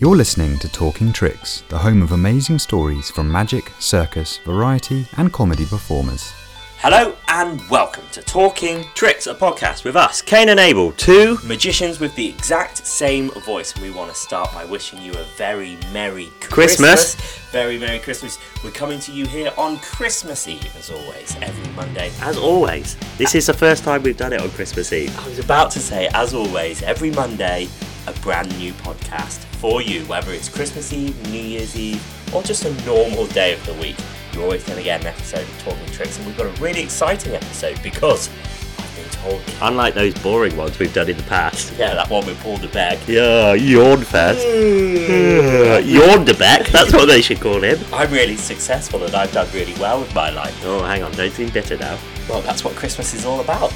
You're 0.00 0.16
listening 0.16 0.58
to 0.60 0.68
Talking 0.72 1.12
Tricks, 1.12 1.62
the 1.68 1.76
home 1.76 2.00
of 2.00 2.12
amazing 2.12 2.58
stories 2.58 3.10
from 3.10 3.30
magic, 3.30 3.70
circus, 3.80 4.38
variety, 4.38 5.06
and 5.18 5.30
comedy 5.30 5.66
performers. 5.66 6.32
Hello 6.78 7.14
and 7.28 7.60
welcome 7.68 8.04
to 8.12 8.22
Talking 8.22 8.84
Tricks, 8.94 9.26
a 9.26 9.34
podcast 9.34 9.84
with 9.84 9.96
us, 9.96 10.22
Kane 10.22 10.48
and 10.48 10.58
Abel, 10.58 10.92
two 10.92 11.36
magicians 11.44 12.00
with 12.00 12.14
the 12.14 12.26
exact 12.26 12.78
same 12.86 13.28
voice. 13.42 13.78
We 13.78 13.90
want 13.90 14.10
to 14.10 14.16
start 14.16 14.50
by 14.54 14.64
wishing 14.64 15.02
you 15.02 15.12
a 15.12 15.24
very 15.36 15.76
Merry 15.92 16.30
Christmas. 16.40 17.14
Very 17.50 17.78
Merry 17.78 17.98
Christmas. 17.98 18.38
We're 18.64 18.70
coming 18.70 19.00
to 19.00 19.12
you 19.12 19.26
here 19.26 19.52
on 19.58 19.76
Christmas 19.80 20.48
Eve, 20.48 20.74
as 20.78 20.90
always, 20.90 21.36
every 21.42 21.70
Monday. 21.74 22.10
As 22.22 22.38
always, 22.38 22.96
this 23.18 23.34
is 23.34 23.48
the 23.48 23.52
first 23.52 23.84
time 23.84 24.02
we've 24.02 24.16
done 24.16 24.32
it 24.32 24.40
on 24.40 24.48
Christmas 24.52 24.94
Eve. 24.94 25.14
I 25.18 25.28
was 25.28 25.38
about 25.38 25.70
to 25.72 25.78
say, 25.78 26.08
as 26.14 26.32
always, 26.32 26.82
every 26.84 27.10
Monday, 27.10 27.68
a 28.06 28.12
brand 28.20 28.56
new 28.58 28.72
podcast 28.72 29.44
for 29.60 29.82
you, 29.82 30.00
whether 30.06 30.32
it's 30.32 30.48
Christmas 30.48 30.92
Eve, 30.92 31.14
New 31.30 31.40
Year's 31.40 31.76
Eve, 31.76 32.02
or 32.34 32.42
just 32.42 32.64
a 32.64 32.86
normal 32.86 33.26
day 33.26 33.52
of 33.52 33.64
the 33.66 33.74
week. 33.74 33.96
You're 34.32 34.44
always 34.44 34.64
going 34.64 34.78
to 34.78 34.84
get 34.84 35.02
an 35.02 35.08
episode 35.08 35.42
of 35.42 35.62
Talking 35.62 35.86
Tricks, 35.86 36.16
and 36.16 36.26
we've 36.26 36.36
got 36.36 36.46
a 36.46 36.62
really 36.62 36.80
exciting 36.80 37.34
episode 37.34 37.80
because 37.82 38.30
I've 38.78 38.96
been 38.96 39.10
told. 39.10 39.42
Unlike 39.60 39.94
those 39.94 40.14
boring 40.22 40.56
ones 40.56 40.78
we've 40.78 40.94
done 40.94 41.10
in 41.10 41.16
the 41.16 41.22
past. 41.24 41.74
Yeah, 41.78 41.94
that 41.94 42.08
one 42.08 42.24
with 42.26 42.38
Paul 42.40 42.56
de 42.56 42.68
Beck. 42.68 42.98
Yeah, 43.06 43.52
yawn 43.52 44.02
fest. 44.02 44.44
Hmm. 44.46 45.88
yawn 45.88 46.24
de 46.24 46.34
Beck, 46.34 46.66
that's 46.68 46.92
what 46.92 47.06
they 47.06 47.20
should 47.20 47.40
call 47.40 47.62
him. 47.62 47.78
I'm 47.92 48.10
really 48.10 48.36
successful 48.36 49.04
and 49.04 49.14
I've 49.14 49.32
done 49.32 49.48
really 49.52 49.74
well 49.74 50.00
with 50.00 50.14
my 50.14 50.30
life. 50.30 50.58
Oh, 50.64 50.82
hang 50.84 51.02
on, 51.02 51.12
don't 51.12 51.32
seem 51.32 51.50
bitter 51.50 51.76
now. 51.76 51.98
Well, 52.28 52.40
that's 52.42 52.64
what 52.64 52.76
Christmas 52.76 53.12
is 53.12 53.26
all 53.26 53.40
about 53.40 53.72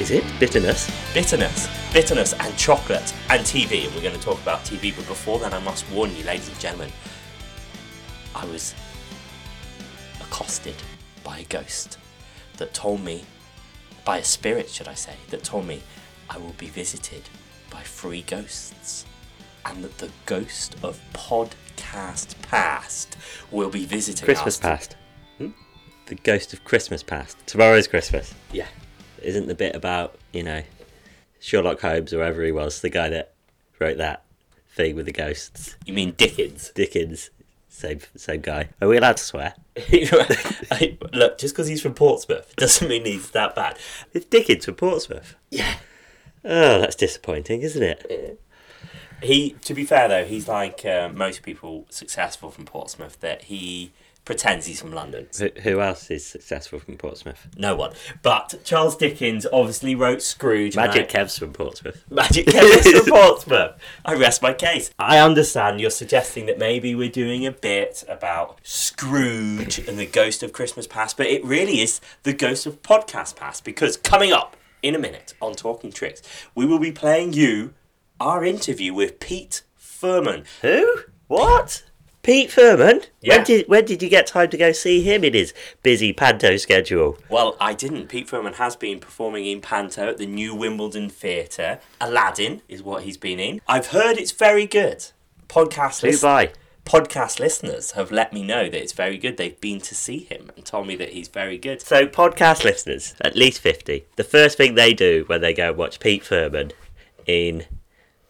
Is 0.00 0.10
it? 0.10 0.24
Bitterness? 0.40 0.90
bitterness. 1.14 1.68
Bitterness 1.92 2.32
and 2.40 2.56
chocolate 2.56 3.14
and 3.30 3.42
TV. 3.42 3.86
We're 3.94 4.02
going 4.02 4.16
to 4.16 4.20
talk 4.20 4.42
about 4.42 4.64
TV, 4.64 4.94
but 4.94 5.06
before 5.06 5.38
then, 5.38 5.54
I 5.54 5.60
must 5.60 5.88
warn 5.90 6.14
you, 6.16 6.24
ladies 6.24 6.48
and 6.48 6.58
gentlemen, 6.58 6.90
I 8.34 8.44
was 8.46 8.74
accosted 10.20 10.74
by 11.22 11.38
a 11.38 11.44
ghost 11.44 11.98
that 12.56 12.74
told 12.74 13.04
me, 13.04 13.22
by 14.04 14.18
a 14.18 14.24
spirit, 14.24 14.68
should 14.68 14.88
I 14.88 14.94
say, 14.94 15.14
that 15.30 15.44
told 15.44 15.64
me 15.64 15.80
I 16.28 16.38
will 16.38 16.54
be 16.58 16.66
visited 16.66 17.22
by 17.70 17.82
three 17.82 18.22
ghosts. 18.22 19.06
And 19.64 19.84
that 19.84 19.96
the 19.98 20.10
ghost 20.26 20.74
of 20.82 21.00
podcast 21.12 22.34
past 22.42 23.16
will 23.52 23.70
be 23.70 23.86
visiting 23.86 24.24
Christmas 24.24 24.56
us. 24.56 24.60
past. 24.60 24.96
Hmm? 25.38 25.50
The 26.06 26.16
ghost 26.16 26.52
of 26.52 26.64
Christmas 26.64 27.04
past. 27.04 27.38
Tomorrow's 27.46 27.86
Christmas. 27.86 28.34
Yeah. 28.52 28.66
Isn't 29.24 29.46
the 29.48 29.54
bit 29.54 29.74
about, 29.74 30.16
you 30.32 30.42
know, 30.42 30.62
Sherlock 31.40 31.80
Holmes 31.80 32.12
or 32.12 32.16
whoever 32.18 32.42
he 32.42 32.52
was, 32.52 32.80
the 32.80 32.90
guy 32.90 33.08
that 33.10 33.32
wrote 33.78 33.98
that 33.98 34.22
thing 34.74 34.96
with 34.96 35.06
the 35.06 35.12
ghosts? 35.12 35.76
You 35.86 35.92
mean 35.94 36.12
Dickens? 36.16 36.70
Dickens. 36.74 37.30
Same, 37.68 37.98
same 38.16 38.40
guy. 38.40 38.68
Are 38.80 38.86
we 38.88 38.96
allowed 38.96 39.16
to 39.16 39.22
swear? 39.24 39.54
I- 39.76 40.96
Look, 41.12 41.38
just 41.38 41.54
because 41.54 41.66
he's 41.66 41.82
from 41.82 41.94
Portsmouth 41.94 42.54
doesn't 42.56 42.88
mean 42.88 43.04
he's 43.04 43.30
that 43.30 43.54
bad. 43.56 43.78
It's 44.12 44.26
Dickens 44.26 44.64
from 44.64 44.74
Portsmouth. 44.76 45.34
Yeah. 45.50 45.74
Oh, 46.44 46.80
that's 46.80 46.94
disappointing, 46.96 47.62
isn't 47.62 47.82
it? 47.82 48.40
He, 49.22 49.52
to 49.62 49.74
be 49.74 49.84
fair 49.84 50.06
though, 50.08 50.24
he's 50.24 50.46
like 50.48 50.84
uh, 50.84 51.08
most 51.12 51.42
people 51.42 51.86
successful 51.88 52.50
from 52.50 52.64
Portsmouth. 52.66 53.18
That 53.20 53.44
he 53.44 53.92
pretends 54.24 54.66
he's 54.66 54.80
from 54.80 54.92
London. 54.92 55.28
Who, 55.38 55.50
who 55.62 55.80
else 55.80 56.10
is 56.10 56.26
successful 56.26 56.78
from 56.78 56.96
Portsmouth? 56.96 57.48
No 57.56 57.76
one. 57.76 57.92
But 58.22 58.60
Charles 58.64 58.96
Dickens 58.96 59.46
obviously 59.52 59.94
wrote 59.94 60.22
Scrooge. 60.22 60.76
Magic 60.76 61.04
I- 61.04 61.06
Kev's 61.12 61.38
from 61.38 61.52
Portsmouth. 61.52 62.04
Magic 62.10 62.46
Kev's 62.46 62.90
from 62.90 63.06
Portsmouth. 63.12 63.72
I 64.04 64.14
rest 64.14 64.40
my 64.42 64.52
case. 64.52 64.90
I 64.98 65.18
understand 65.18 65.80
you're 65.80 65.90
suggesting 65.90 66.46
that 66.46 66.58
maybe 66.58 66.94
we're 66.94 67.10
doing 67.10 67.44
a 67.46 67.52
bit 67.52 68.02
about 68.08 68.58
Scrooge 68.62 69.78
and 69.86 69.98
the 69.98 70.06
ghost 70.06 70.42
of 70.42 70.52
Christmas 70.52 70.86
Past, 70.86 71.16
but 71.16 71.26
it 71.26 71.44
really 71.44 71.80
is 71.80 72.00
the 72.22 72.32
ghost 72.32 72.64
of 72.66 72.80
Podcast 72.82 73.36
Past 73.36 73.64
because 73.64 73.96
coming 73.96 74.32
up 74.32 74.56
in 74.82 74.94
a 74.94 74.98
minute 74.98 75.34
on 75.40 75.52
Talking 75.54 75.92
Tricks, 75.92 76.22
we 76.54 76.64
will 76.64 76.78
be 76.78 76.92
playing 76.92 77.32
you 77.32 77.74
our 78.20 78.44
interview 78.44 78.94
with 78.94 79.20
Pete 79.20 79.62
Firman. 79.78 80.44
Who? 80.62 81.00
What? 81.26 81.82
Pete 82.24 82.50
Firman? 82.50 83.06
Yeah. 83.20 83.36
When 83.36 83.44
did 83.44 83.68
when 83.68 83.84
did 83.84 84.02
you 84.02 84.08
get 84.08 84.26
time 84.26 84.48
to 84.48 84.56
go 84.56 84.72
see 84.72 85.02
him 85.02 85.24
in 85.24 85.34
his 85.34 85.52
busy 85.82 86.12
panto 86.14 86.56
schedule? 86.56 87.18
Well, 87.28 87.54
I 87.60 87.74
didn't. 87.74 88.08
Pete 88.08 88.26
Firman 88.26 88.54
has 88.54 88.76
been 88.76 88.98
performing 88.98 89.44
in 89.44 89.60
Panto 89.60 90.08
at 90.08 90.16
the 90.16 90.26
New 90.26 90.54
Wimbledon 90.54 91.10
Theatre. 91.10 91.80
Aladdin 92.00 92.62
is 92.66 92.82
what 92.82 93.02
he's 93.02 93.18
been 93.18 93.38
in. 93.38 93.60
I've 93.68 93.88
heard 93.88 94.16
it's 94.16 94.32
very 94.32 94.66
good. 94.66 95.04
Podcast 95.48 96.00
Who 96.00 96.18
by? 96.18 96.52
podcast 96.86 97.40
listeners 97.40 97.92
have 97.92 98.10
let 98.10 98.32
me 98.32 98.42
know 98.42 98.64
that 98.64 98.80
it's 98.80 98.92
very 98.92 99.18
good. 99.18 99.36
They've 99.36 99.60
been 99.60 99.80
to 99.82 99.94
see 99.94 100.18
him 100.18 100.50
and 100.56 100.64
told 100.64 100.86
me 100.86 100.96
that 100.96 101.10
he's 101.10 101.28
very 101.28 101.58
good. 101.58 101.82
So 101.82 102.06
podcast 102.06 102.64
listeners, 102.64 103.14
at 103.20 103.36
least 103.36 103.60
fifty. 103.60 104.06
The 104.16 104.24
first 104.24 104.56
thing 104.56 104.74
they 104.74 104.94
do 104.94 105.24
when 105.26 105.42
they 105.42 105.52
go 105.52 105.68
and 105.68 105.76
watch 105.76 106.00
Pete 106.00 106.24
Firman 106.24 106.72
in 107.26 107.66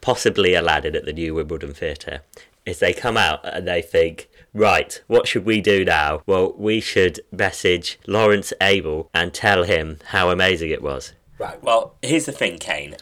possibly 0.01 0.55
Aladdin 0.55 0.97
at 0.97 1.05
the 1.05 1.13
New 1.13 1.35
Wimbledon 1.35 1.73
Theatre 1.75 2.23
is 2.67 2.79
they 2.79 2.93
come 2.93 3.17
out 3.17 3.41
and 3.45 3.67
they 3.67 3.83
think, 3.83 4.29
right, 4.53 5.03
what 5.07 5.29
should 5.29 5.45
we 5.45 5.61
do 5.61 5.85
now? 5.85 6.23
Well, 6.27 6.55
we 6.57 6.81
should 6.81 7.21
message 7.31 7.99
Lawrence 8.07 8.53
Abel 8.61 9.11
and 9.13 9.35
tell 9.35 9.65
him 9.65 9.99
how 10.07 10.31
amazing 10.31 10.71
it 10.71 10.83
was. 10.83 11.13
Right. 11.39 11.63
Well, 11.63 11.95
here's 12.03 12.27
the 12.27 12.33
thing, 12.33 12.59
Kane. 12.59 12.97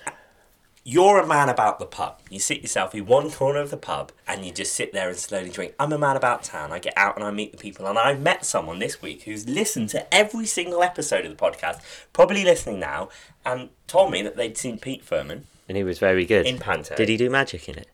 You're 0.84 1.21
a 1.21 1.27
man 1.27 1.49
about 1.49 1.78
the 1.78 1.87
pub. 1.87 2.19
You 2.28 2.41
sit 2.41 2.62
yourself 2.62 2.93
in 2.93 3.06
one 3.06 3.31
corner 3.31 3.61
of 3.61 3.71
the 3.71 3.77
pub 3.77 4.11
and 4.27 4.45
you 4.45 4.50
just 4.50 4.75
sit 4.75 4.93
there 4.93 5.09
and 5.09 5.17
slowly 5.17 5.49
drink. 5.49 5.75
I'm 5.79 5.93
a 5.93 5.99
man 5.99 6.17
about 6.17 6.43
town. 6.43 6.73
I 6.73 6.81
get 6.81 6.94
out 6.97 7.15
and 7.15 7.25
I 7.25 7.31
meet 7.31 7.53
the 7.53 7.59
people. 7.59 7.87
And 7.87 7.97
I've 7.97 8.21
met 8.21 8.44
someone 8.44 8.81
this 8.81 9.00
week 9.00 9.23
who's 9.23 9.49
listened 9.49 9.91
to 9.91 10.12
every 10.12 10.44
single 10.44 10.83
episode 10.83 11.25
of 11.25 11.31
the 11.31 11.41
podcast, 11.41 11.81
probably 12.12 12.43
listening 12.43 12.81
now, 12.81 13.11
and 13.44 13.69
told 13.87 14.11
me 14.11 14.23
that 14.23 14.37
they'd 14.37 14.59
seen 14.59 14.77
Pete 14.77 15.05
Firman. 15.05 15.43
And 15.69 15.77
he 15.77 15.84
was 15.84 16.00
very 16.00 16.27
good. 16.27 16.47
In 16.47 16.59
Panto. 16.59 16.97
Did 16.97 17.09
he 17.09 17.17
do 17.17 17.31
magic 17.31 17.69
in 17.69 17.79
it? 17.79 17.87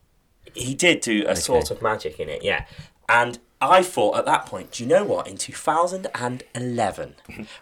He 0.54 0.75
did 0.75 1.00
do 1.00 1.25
a 1.26 1.36
sort 1.36 1.70
of 1.70 1.82
magic 1.82 2.19
in 2.20 2.28
it, 2.28 2.42
yeah. 2.42 2.64
And 3.09 3.38
I 3.60 3.82
thought 3.82 4.19
at 4.19 4.26
that 4.26 4.47
point, 4.47 4.72
do 4.72 4.84
you 4.84 4.88
know 4.88 5.04
what? 5.04 5.26
In 5.26 5.36
2011, 5.36 7.14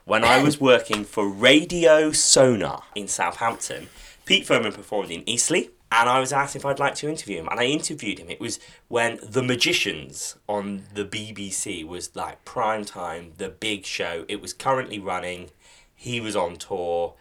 when 0.05 0.25
I 0.25 0.43
was 0.43 0.61
working 0.61 1.05
for 1.05 1.29
Radio 1.29 2.13
Sonar 2.13 2.83
in 2.95 3.09
Southampton, 3.09 3.89
Pete 4.25 4.47
Firman 4.47 4.75
performed 4.75 5.11
in 5.11 5.29
Eastleigh, 5.29 5.69
and 5.93 6.09
I 6.09 6.19
was 6.19 6.33
asked 6.33 6.57
if 6.57 6.67
I'd 6.67 6.81
like 6.81 6.97
to 6.97 7.09
interview 7.09 7.39
him. 7.39 7.49
And 7.49 7.61
I 7.61 7.65
interviewed 7.65 8.19
him. 8.19 8.29
It 8.29 8.41
was 8.41 8.59
when 8.89 9.21
The 9.23 9.43
Magicians 9.43 10.37
on 10.49 10.83
the 10.93 11.05
BBC 11.05 11.87
was 11.87 12.15
like 12.17 12.45
prime 12.45 12.85
time, 12.85 13.33
the 13.39 13.49
big 13.49 13.87
show. 13.87 14.25
It 14.29 14.43
was 14.43 14.53
currently 14.53 14.99
running. 14.99 15.51
He 15.95 16.21
was 16.21 16.35
on 16.35 16.57
tour. 16.57 17.15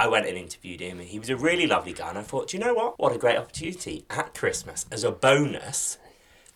I 0.00 0.08
went 0.08 0.24
and 0.26 0.36
interviewed 0.38 0.80
him, 0.80 0.98
and 0.98 1.08
he 1.08 1.18
was 1.18 1.28
a 1.28 1.36
really 1.36 1.66
lovely 1.66 1.92
guy. 1.92 2.08
And 2.08 2.16
I 2.18 2.22
thought, 2.22 2.48
do 2.48 2.56
you 2.56 2.64
know 2.64 2.72
what? 2.72 2.98
What 2.98 3.12
a 3.14 3.18
great 3.18 3.36
opportunity 3.36 4.06
at 4.08 4.32
Christmas 4.34 4.86
as 4.90 5.04
a 5.04 5.10
bonus. 5.12 5.98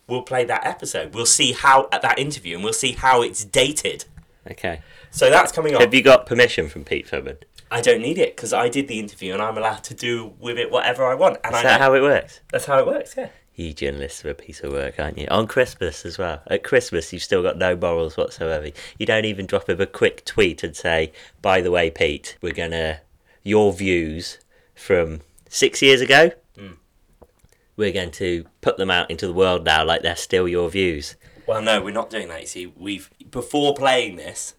We'll 0.07 0.23
play 0.23 0.45
that 0.45 0.65
episode. 0.65 1.13
We'll 1.13 1.27
see 1.27 1.51
how 1.51 1.87
at 1.91 2.01
that 2.01 2.17
interview, 2.17 2.55
and 2.55 2.63
we'll 2.63 2.73
see 2.73 2.93
how 2.93 3.21
it's 3.21 3.45
dated. 3.45 4.05
Okay. 4.49 4.81
So 5.11 5.29
that's 5.29 5.51
coming 5.51 5.75
up. 5.75 5.81
Have 5.81 5.93
you 5.93 6.01
got 6.01 6.25
permission 6.25 6.69
from 6.69 6.83
Pete 6.85 7.07
Firman? 7.07 7.37
I 7.69 7.81
don't 7.81 8.01
need 8.01 8.17
it 8.17 8.35
because 8.35 8.51
I 8.51 8.67
did 8.67 8.87
the 8.87 8.99
interview, 8.99 9.33
and 9.33 9.41
I'm 9.43 9.57
allowed 9.59 9.83
to 9.85 9.93
do 9.93 10.33
with 10.39 10.57
it 10.57 10.71
whatever 10.71 11.05
I 11.05 11.13
want. 11.13 11.37
And 11.43 11.53
Is 11.53 11.59
I 11.59 11.63
that 11.63 11.79
know- 11.79 11.85
how 11.85 11.93
it 11.93 12.01
works? 12.01 12.39
that's 12.51 12.65
how 12.65 12.79
it 12.79 12.87
works. 12.87 13.13
Yeah. 13.15 13.29
You 13.55 13.73
journalists 13.73 14.25
are 14.25 14.31
a 14.31 14.35
piece 14.35 14.59
of 14.61 14.73
work, 14.73 14.99
aren't 14.99 15.17
you? 15.17 15.27
On 15.31 15.47
Christmas 15.47 16.03
as 16.05 16.17
well. 16.17 16.41
At 16.47 16.63
Christmas, 16.63 17.13
you've 17.13 17.23
still 17.23 17.41
got 17.41 17.57
no 17.57 17.75
morals 17.75 18.17
whatsoever. 18.17 18.69
You 18.97 19.05
don't 19.05 19.23
even 19.23 19.45
drop 19.45 19.69
him 19.69 19.79
a 19.79 19.85
quick 19.85 20.25
tweet 20.25 20.61
and 20.63 20.75
say, 20.75 21.13
by 21.41 21.61
the 21.61 21.71
way, 21.71 21.89
Pete, 21.89 22.37
we're 22.41 22.51
going 22.53 22.71
to, 22.71 22.99
your 23.45 23.71
views 23.71 24.39
from 24.73 25.21
six 25.47 25.81
years 25.81 26.01
ago, 26.01 26.31
hmm. 26.57 26.73
we're 27.77 27.93
going 27.93 28.11
to 28.11 28.45
put 28.59 28.75
them 28.75 28.91
out 28.91 29.09
into 29.09 29.25
the 29.27 29.33
world 29.33 29.63
now 29.63 29.85
like 29.85 30.01
they're 30.01 30.17
still 30.17 30.47
your 30.49 30.69
views. 30.69 31.15
Well, 31.47 31.61
no, 31.61 31.81
we're 31.81 31.91
not 31.91 32.09
doing 32.09 32.27
that. 32.29 32.41
You 32.41 32.47
see, 32.47 32.65
we've 32.65 33.09
before 33.29 33.75
playing 33.75 34.15
this, 34.15 34.55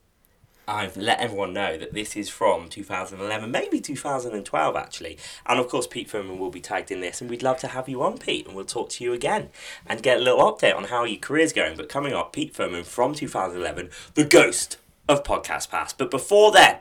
I've 0.69 0.97
let 0.97 1.21
everyone 1.21 1.53
know 1.53 1.77
that 1.77 1.93
this 1.93 2.17
is 2.17 2.29
from 2.29 2.69
2011, 2.69 3.51
maybe 3.51 3.81
2012 3.81 4.77
actually. 4.77 5.19
And 5.47 5.59
of 5.59 5.69
course, 5.69 5.87
Pete 5.87 6.09
Firman 6.09 6.39
will 6.39 6.51
be 6.51 6.61
tagged 6.61 6.93
in 6.93 7.01
this, 7.01 7.21
and 7.21 7.29
we'd 7.29 7.43
love 7.43 7.59
to 7.61 7.69
have 7.69 7.89
you 7.89 8.03
on, 8.03 8.19
Pete, 8.19 8.47
and 8.47 8.55
we'll 8.55 8.65
talk 8.65 8.89
to 8.91 9.05
you 9.05 9.13
again 9.13 9.51
and 9.85 10.03
get 10.03 10.19
a 10.19 10.23
little 10.23 10.41
update 10.41 10.77
on 10.77 10.85
how 10.85 11.05
your 11.05 11.19
career's 11.19 11.53
going. 11.53 11.77
But 11.77 11.89
coming 11.89 12.13
up, 12.13 12.33
Pete 12.33 12.55
Firman 12.55 12.85
from 12.85 13.15
2011, 13.15 13.91
the 14.15 14.25
ghost 14.25 14.79
of 15.09 15.25
Podcast 15.25 15.71
Pass. 15.71 15.93
But 15.93 16.11
before 16.11 16.53
then, 16.53 16.79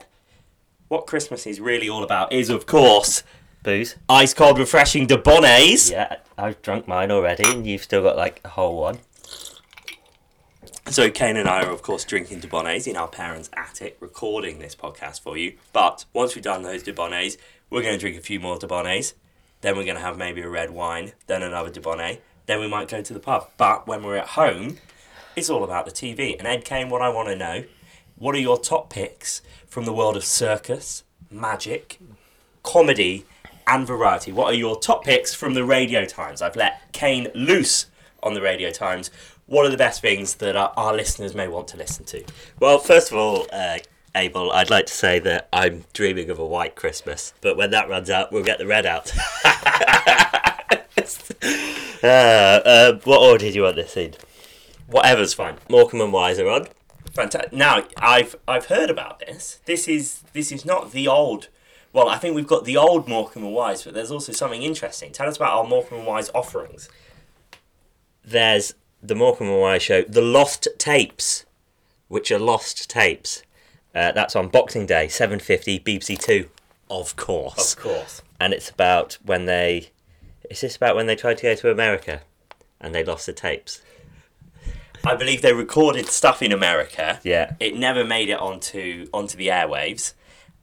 what 0.88 1.06
Christmas 1.06 1.46
is 1.46 1.60
really 1.60 1.88
all 1.88 2.02
about 2.02 2.32
is, 2.32 2.50
of 2.50 2.66
course, 2.66 3.22
Booze? 3.62 3.96
ice 4.08 4.34
cold, 4.34 4.58
refreshing 4.58 5.06
Dubonnets. 5.06 5.90
Yeah, 5.90 6.16
I've 6.38 6.60
drunk 6.62 6.86
mine 6.86 7.10
already, 7.10 7.48
and 7.50 7.66
you've 7.66 7.82
still 7.82 8.02
got 8.02 8.16
like 8.16 8.40
a 8.44 8.48
whole 8.48 8.76
one. 8.80 8.98
So 10.88 11.10
Kane 11.10 11.36
and 11.36 11.48
I 11.48 11.64
are 11.64 11.72
of 11.72 11.82
course 11.82 12.04
drinking 12.04 12.42
Dubonnets 12.42 12.86
in 12.86 12.96
our 12.96 13.08
parents' 13.08 13.50
attic, 13.54 13.96
recording 13.98 14.60
this 14.60 14.76
podcast 14.76 15.20
for 15.20 15.36
you. 15.36 15.54
But 15.72 16.04
once 16.12 16.36
we've 16.36 16.44
done 16.44 16.62
those 16.62 16.84
Dubonnets, 16.84 17.36
we're 17.70 17.82
going 17.82 17.94
to 17.94 17.98
drink 17.98 18.16
a 18.16 18.20
few 18.20 18.38
more 18.38 18.56
Dubonnets. 18.56 19.14
Then 19.62 19.76
we're 19.76 19.84
going 19.84 19.96
to 19.96 20.02
have 20.02 20.16
maybe 20.16 20.42
a 20.42 20.48
red 20.48 20.70
wine, 20.70 21.12
then 21.26 21.42
another 21.42 21.70
Dubonnet, 21.70 22.20
then 22.46 22.60
we 22.60 22.68
might 22.68 22.88
go 22.88 23.02
to 23.02 23.12
the 23.12 23.18
pub. 23.18 23.50
But 23.56 23.88
when 23.88 24.04
we're 24.04 24.16
at 24.16 24.28
home, 24.28 24.76
it's 25.34 25.50
all 25.50 25.64
about 25.64 25.86
the 25.86 25.90
TV. 25.90 26.38
And 26.38 26.46
Ed 26.46 26.64
Kane, 26.64 26.88
what 26.88 27.02
I 27.02 27.08
want 27.08 27.28
to 27.28 27.36
know, 27.36 27.64
what 28.18 28.34
are 28.34 28.38
your 28.38 28.58
top 28.58 28.90
picks 28.90 29.42
from 29.66 29.84
the 29.84 29.92
world 29.92 30.16
of 30.16 30.24
circus, 30.24 31.04
magic, 31.30 31.98
comedy, 32.62 33.26
and 33.66 33.86
variety? 33.86 34.32
What 34.32 34.52
are 34.52 34.56
your 34.56 34.78
top 34.78 35.04
picks 35.04 35.34
from 35.34 35.54
the 35.54 35.64
Radio 35.64 36.04
Times? 36.06 36.40
I've 36.40 36.56
let 36.56 36.92
Kane 36.92 37.28
loose 37.34 37.86
on 38.22 38.34
the 38.34 38.40
Radio 38.40 38.70
Times. 38.70 39.10
What 39.44 39.66
are 39.66 39.70
the 39.70 39.76
best 39.76 40.00
things 40.00 40.36
that 40.36 40.56
our, 40.56 40.72
our 40.76 40.94
listeners 40.94 41.34
may 41.34 41.46
want 41.46 41.68
to 41.68 41.76
listen 41.76 42.04
to? 42.06 42.24
Well, 42.58 42.78
first 42.78 43.12
of 43.12 43.18
all, 43.18 43.46
uh, 43.52 43.78
Abel, 44.14 44.50
I'd 44.50 44.70
like 44.70 44.86
to 44.86 44.94
say 44.94 45.18
that 45.20 45.48
I'm 45.52 45.84
dreaming 45.92 46.30
of 46.30 46.38
a 46.38 46.46
white 46.46 46.74
Christmas, 46.74 47.34
but 47.42 47.56
when 47.56 47.70
that 47.72 47.88
runs 47.88 48.08
out, 48.08 48.32
we'll 48.32 48.44
get 48.44 48.58
the 48.58 48.66
red 48.66 48.86
out. 48.86 49.12
uh, 52.02 52.06
uh, 52.06 52.98
what 53.04 53.20
order 53.20 53.50
do 53.50 53.54
you 53.54 53.62
want 53.62 53.76
this 53.76 53.94
in? 53.96 54.14
Whatever's 54.86 55.34
fine. 55.34 55.56
Morecambe 55.68 56.00
and 56.00 56.12
Wise 56.12 56.38
are 56.38 56.48
on. 56.48 56.68
Fantastic. 57.16 57.52
Now, 57.52 57.84
I've 57.96 58.36
I've 58.46 58.66
heard 58.66 58.90
about 58.90 59.20
this. 59.20 59.60
This 59.64 59.88
is 59.88 60.22
this 60.32 60.52
is 60.52 60.64
not 60.64 60.92
the 60.92 61.08
old. 61.08 61.48
Well, 61.92 62.08
I 62.08 62.18
think 62.18 62.36
we've 62.36 62.46
got 62.46 62.64
the 62.64 62.76
old 62.76 63.08
Morecambe 63.08 63.44
and 63.44 63.54
Wise, 63.54 63.84
but 63.84 63.94
there's 63.94 64.10
also 64.10 64.32
something 64.32 64.62
interesting. 64.62 65.12
Tell 65.12 65.26
us 65.26 65.36
about 65.36 65.56
our 65.56 65.66
Morecambe 65.66 65.98
and 65.98 66.06
Wise 66.06 66.30
offerings. 66.34 66.90
There's 68.22 68.74
the 69.02 69.14
Morecambe 69.14 69.48
and 69.48 69.60
Wise 69.60 69.82
show, 69.82 70.02
The 70.02 70.20
Lost 70.20 70.68
Tapes, 70.78 71.46
which 72.08 72.30
are 72.30 72.38
lost 72.38 72.90
tapes. 72.90 73.42
Uh, 73.94 74.12
that's 74.12 74.36
on 74.36 74.48
Boxing 74.48 74.84
Day, 74.84 75.06
7.50, 75.06 75.82
BBC 75.82 76.18
Two, 76.18 76.50
of 76.90 77.16
course. 77.16 77.74
Of 77.74 77.80
course. 77.82 78.22
And 78.38 78.52
it's 78.52 78.68
about 78.68 79.16
when 79.24 79.46
they... 79.46 79.90
Is 80.50 80.60
this 80.60 80.76
about 80.76 80.96
when 80.96 81.06
they 81.06 81.16
tried 81.16 81.38
to 81.38 81.44
go 81.44 81.54
to 81.54 81.70
America 81.70 82.20
and 82.80 82.94
they 82.94 83.02
lost 83.02 83.26
the 83.26 83.32
tapes? 83.32 83.80
I 85.06 85.14
believe 85.14 85.40
they 85.42 85.52
recorded 85.52 86.06
stuff 86.06 86.42
in 86.42 86.52
America. 86.52 87.20
Yeah. 87.22 87.54
It 87.60 87.76
never 87.76 88.04
made 88.04 88.28
it 88.28 88.38
onto 88.38 89.06
onto 89.12 89.36
the 89.36 89.48
airwaves, 89.48 90.14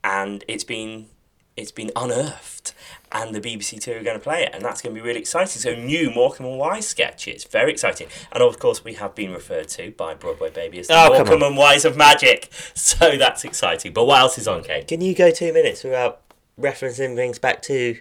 and 0.04 0.44
it's 0.48 0.64
been 0.66 1.08
it's 1.56 1.72
been 1.72 1.92
unearthed, 1.96 2.74
and 3.12 3.34
the 3.34 3.40
BBC 3.40 3.80
Two 3.80 3.94
are 3.94 4.04
going 4.04 4.18
to 4.18 4.24
play 4.24 4.44
it, 4.44 4.52
and 4.54 4.64
that's 4.64 4.82
going 4.82 4.94
to 4.96 5.02
be 5.02 5.08
really 5.08 5.22
exciting. 5.22 5.62
So 5.62 5.76
new 5.76 6.12
Morecambe 6.12 6.48
and 6.48 6.58
Wise 6.58 6.88
sketches, 6.88 7.46
very 7.46 7.72
exciting, 7.72 8.08
and 8.32 8.44
of 8.44 8.60
course 8.60 8.84
we 8.84 8.96
have 8.96 9.16
been 9.16 9.32
referred 9.32 9.70
to 9.70 9.92
by 9.92 10.14
Broadway 10.14 10.50
Baby 10.50 10.80
as 10.80 10.88
the 10.88 10.96
Oh, 10.96 11.10
Morecambe 11.10 11.44
and 11.44 11.58
Wise 11.58 11.86
of 11.86 11.96
Magic. 11.96 12.50
So 12.76 13.18
that's 13.18 13.44
exciting. 13.46 13.94
But 13.94 14.06
what 14.06 14.20
else 14.20 14.38
is 14.38 14.48
on, 14.48 14.64
Kate? 14.64 14.88
Can 14.88 15.00
you 15.02 15.16
go 15.16 15.32
two 15.32 15.54
minutes 15.54 15.84
without 15.84 16.22
referencing 16.60 17.16
things 17.16 17.40
back 17.40 17.62
to 17.64 18.00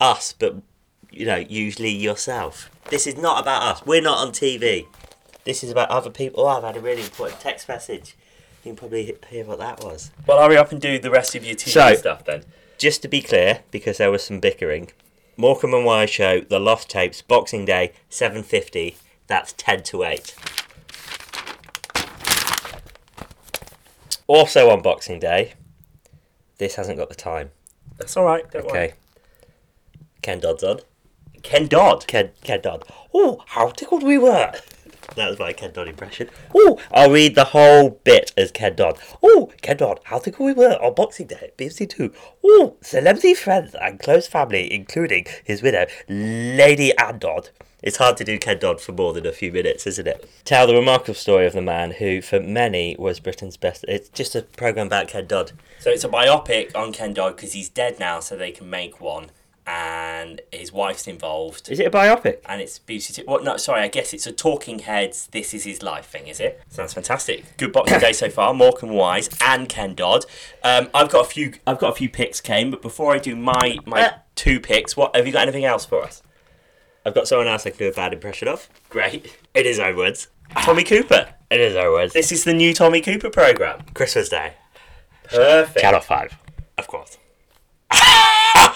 us, 0.00 0.32
but, 0.32 0.56
you 1.10 1.26
know, 1.26 1.36
usually 1.36 1.90
yourself? 1.90 2.70
This 2.90 3.06
is 3.06 3.16
not 3.16 3.40
about 3.42 3.62
us. 3.62 3.86
We're 3.86 4.02
not 4.02 4.18
on 4.18 4.32
TV. 4.32 4.86
This 5.44 5.64
is 5.64 5.70
about 5.70 5.88
other 5.90 6.10
people. 6.10 6.44
Oh, 6.44 6.48
I've 6.48 6.62
had 6.64 6.76
a 6.76 6.80
really 6.80 7.02
important 7.02 7.40
text 7.40 7.68
message. 7.68 8.16
You 8.64 8.70
can 8.72 8.76
probably 8.76 9.16
hear 9.30 9.44
what 9.44 9.58
that 9.58 9.82
was. 9.82 10.10
Well, 10.26 10.40
hurry 10.42 10.56
up 10.56 10.72
and 10.72 10.80
do 10.80 10.98
the 10.98 11.10
rest 11.10 11.34
of 11.34 11.44
your 11.44 11.54
TV 11.56 11.70
So- 11.70 11.94
stuff 11.94 12.24
then. 12.24 12.44
Just 12.76 13.02
to 13.02 13.08
be 13.08 13.20
clear, 13.22 13.60
because 13.72 13.98
there 13.98 14.10
was 14.10 14.22
some 14.22 14.38
bickering, 14.38 14.90
Morecambe 15.36 15.74
and 15.74 15.84
Wise 15.84 16.10
show, 16.10 16.40
The 16.40 16.60
Lost 16.60 16.88
Tapes, 16.88 17.22
Boxing 17.22 17.64
Day, 17.64 17.92
7.50. 18.08 18.96
That's 19.26 19.52
10 19.54 19.82
to 19.84 20.04
8. 20.04 20.34
Also 24.26 24.68
on 24.70 24.82
Boxing 24.82 25.18
Day, 25.18 25.54
this 26.58 26.74
hasn't 26.76 26.98
got 26.98 27.08
the 27.08 27.14
time. 27.14 27.50
That's 27.96 28.16
all 28.16 28.24
right. 28.24 28.48
Don't 28.50 28.66
worry. 28.66 28.78
Okay. 28.88 28.94
Ken 30.22 30.38
Dodd's 30.40 30.62
on. 30.62 30.80
Ken 31.42 31.66
Dodd. 31.66 32.06
Ken, 32.06 32.30
Ken 32.44 32.60
Dodd. 32.60 32.84
Oh, 33.14 33.42
how 33.46 33.70
tickled 33.70 34.02
we 34.02 34.18
were. 34.18 34.52
That 35.18 35.30
was 35.30 35.38
my 35.40 35.52
Ken 35.52 35.72
Dodd 35.72 35.88
impression. 35.88 36.30
Oh, 36.54 36.80
I'll 36.92 37.10
read 37.10 37.34
the 37.34 37.46
whole 37.46 37.90
bit 37.90 38.32
as 38.36 38.52
Ken 38.52 38.76
Dodd. 38.76 38.98
Oh, 39.20 39.50
Ken 39.62 39.76
Dodd, 39.76 39.98
how 40.04 40.20
tickled 40.20 40.46
we 40.46 40.52
were 40.52 40.80
on 40.80 40.94
Boxing 40.94 41.26
Day 41.26 41.50
BBC 41.58 41.90
Two. 41.90 42.12
Oh, 42.44 42.76
celebrity 42.80 43.34
friends 43.34 43.74
and 43.80 43.98
close 43.98 44.28
family, 44.28 44.72
including 44.72 45.26
his 45.42 45.60
widow, 45.60 45.86
Lady 46.08 46.96
Anne 46.96 47.18
Dodd. 47.18 47.50
It's 47.82 47.96
hard 47.96 48.16
to 48.18 48.24
do 48.24 48.38
Ken 48.38 48.58
Dodd 48.58 48.80
for 48.80 48.92
more 48.92 49.12
than 49.12 49.26
a 49.26 49.32
few 49.32 49.50
minutes, 49.52 49.86
isn't 49.86 50.06
it? 50.06 50.28
Tell 50.44 50.66
the 50.66 50.74
remarkable 50.74 51.14
story 51.14 51.46
of 51.46 51.52
the 51.52 51.62
man 51.62 51.92
who, 51.92 52.20
for 52.20 52.38
many, 52.40 52.94
was 52.98 53.20
Britain's 53.20 53.56
best. 53.56 53.84
It's 53.88 54.08
just 54.08 54.34
a 54.34 54.42
program 54.42 54.88
about 54.88 55.08
Ken 55.08 55.26
Dodd. 55.26 55.52
So 55.80 55.90
it's 55.90 56.04
a 56.04 56.08
biopic 56.08 56.74
on 56.76 56.92
Ken 56.92 57.12
Dodd 57.12 57.36
because 57.36 57.52
he's 57.52 57.68
dead 57.68 57.98
now, 57.98 58.20
so 58.20 58.36
they 58.36 58.50
can 58.50 58.70
make 58.70 59.00
one, 59.00 59.30
and 59.68 60.40
his 60.50 60.72
wife's 60.72 61.06
involved. 61.06 61.68
Is 61.70 61.78
it 61.78 61.86
a 61.86 61.90
biopic? 61.90 62.38
And 62.46 62.62
it's 62.62 62.78
BBC 62.78 63.18
What? 63.26 63.42
Well, 63.44 63.52
no, 63.54 63.56
sorry, 63.58 63.82
I 63.82 63.88
guess 63.88 64.14
it's 64.14 64.26
a 64.26 64.32
Talking 64.32 64.78
Heads. 64.78 65.28
This 65.30 65.52
is 65.52 65.64
his 65.64 65.82
life 65.82 66.06
thing, 66.06 66.26
is 66.26 66.40
it? 66.40 66.62
Sounds 66.70 66.94
fantastic. 66.94 67.44
Good 67.58 67.72
Boxing 67.72 68.00
Day 68.00 68.12
so 68.12 68.30
far. 68.30 68.54
Morecambe 68.54 68.90
Wise 68.90 69.28
and 69.42 69.68
Ken 69.68 69.94
Dodd. 69.94 70.24
Um, 70.64 70.88
I've 70.94 71.10
got 71.10 71.26
a 71.26 71.28
few. 71.28 71.52
I've 71.66 71.78
got 71.78 71.90
a 71.92 71.94
few 71.94 72.08
picks, 72.08 72.40
Kane. 72.40 72.70
But 72.70 72.80
before 72.80 73.12
I 73.14 73.18
do 73.18 73.36
my 73.36 73.76
my 73.84 74.02
Uh. 74.06 74.12
two 74.34 74.58
picks, 74.58 74.96
what 74.96 75.14
have 75.14 75.26
you 75.26 75.32
got? 75.34 75.42
Anything 75.42 75.66
else 75.66 75.84
for 75.84 76.02
us? 76.02 76.22
I've 77.04 77.14
got 77.14 77.28
someone 77.28 77.46
else 77.46 77.66
I 77.66 77.70
can 77.70 77.78
do 77.78 77.88
a 77.88 77.92
bad 77.92 78.12
impression 78.14 78.48
of. 78.48 78.68
Great. 78.88 79.36
It 79.54 79.66
is 79.66 79.76
his 79.76 79.86
own 79.86 79.96
words. 79.96 80.28
Tommy 80.56 80.82
Cooper. 80.84 81.28
It 81.50 81.60
is 81.60 81.72
his 81.74 81.76
own 81.76 81.92
words. 81.92 82.12
This 82.14 82.32
is 82.32 82.44
the 82.44 82.54
new 82.54 82.72
Tommy 82.72 83.00
Cooper 83.02 83.28
program. 83.30 83.82
Christmas 83.94 84.28
Day. 84.30 84.54
Perfect. 85.24 85.80
Channel 85.80 86.00
5. 86.00 86.36
Of 86.78 86.86
course. 86.86 87.18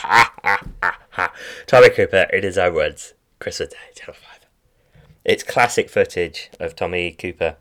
Tommy 1.66 1.90
Cooper, 1.90 2.26
it 2.32 2.44
is 2.44 2.58
own 2.58 2.74
words. 2.74 3.14
Christmas 3.38 3.70
Day, 3.70 3.76
Channel 3.94 4.14
5. 4.14 4.40
It's 5.24 5.42
classic 5.42 5.88
footage 5.88 6.50
of 6.58 6.74
Tommy 6.74 7.12
Cooper 7.12 7.56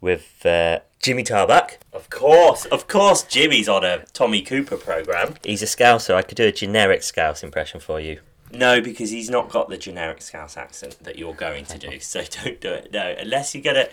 with 0.00 0.44
uh, 0.46 0.80
Jimmy 1.02 1.22
Tarbuck. 1.22 1.78
Of 1.92 2.08
course, 2.08 2.64
of 2.66 2.88
course, 2.88 3.22
Jimmy's 3.22 3.68
on 3.68 3.84
a 3.84 4.04
Tommy 4.12 4.42
Cooper 4.42 4.76
program. 4.76 5.34
He's 5.44 5.62
a 5.62 5.66
Scouser. 5.66 6.14
I 6.14 6.22
could 6.22 6.36
do 6.36 6.46
a 6.46 6.52
generic 6.52 7.02
Scouse 7.02 7.42
impression 7.42 7.80
for 7.80 8.00
you. 8.00 8.20
No, 8.52 8.80
because 8.80 9.10
he's 9.10 9.28
not 9.28 9.50
got 9.50 9.68
the 9.68 9.76
generic 9.76 10.22
Scouse 10.22 10.56
accent 10.56 10.98
that 11.02 11.18
you're 11.18 11.34
going 11.34 11.66
to 11.66 11.78
do. 11.78 12.00
So 12.00 12.22
don't 12.44 12.60
do 12.60 12.70
it. 12.72 12.92
No, 12.92 13.14
unless 13.18 13.54
you 13.54 13.60
get 13.60 13.74
gonna. 13.74 13.88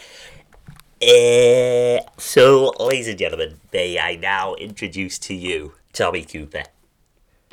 Uh, 1.01 1.99
so, 2.17 2.73
ladies 2.79 3.09
and 3.09 3.19
gentlemen, 3.19 3.59
may 3.73 3.99
I 3.99 4.15
now 4.15 4.53
introduce 4.55 5.19
to 5.19 5.33
you 5.33 5.73
Tommy 5.91 6.23
Cooper. 6.23 6.63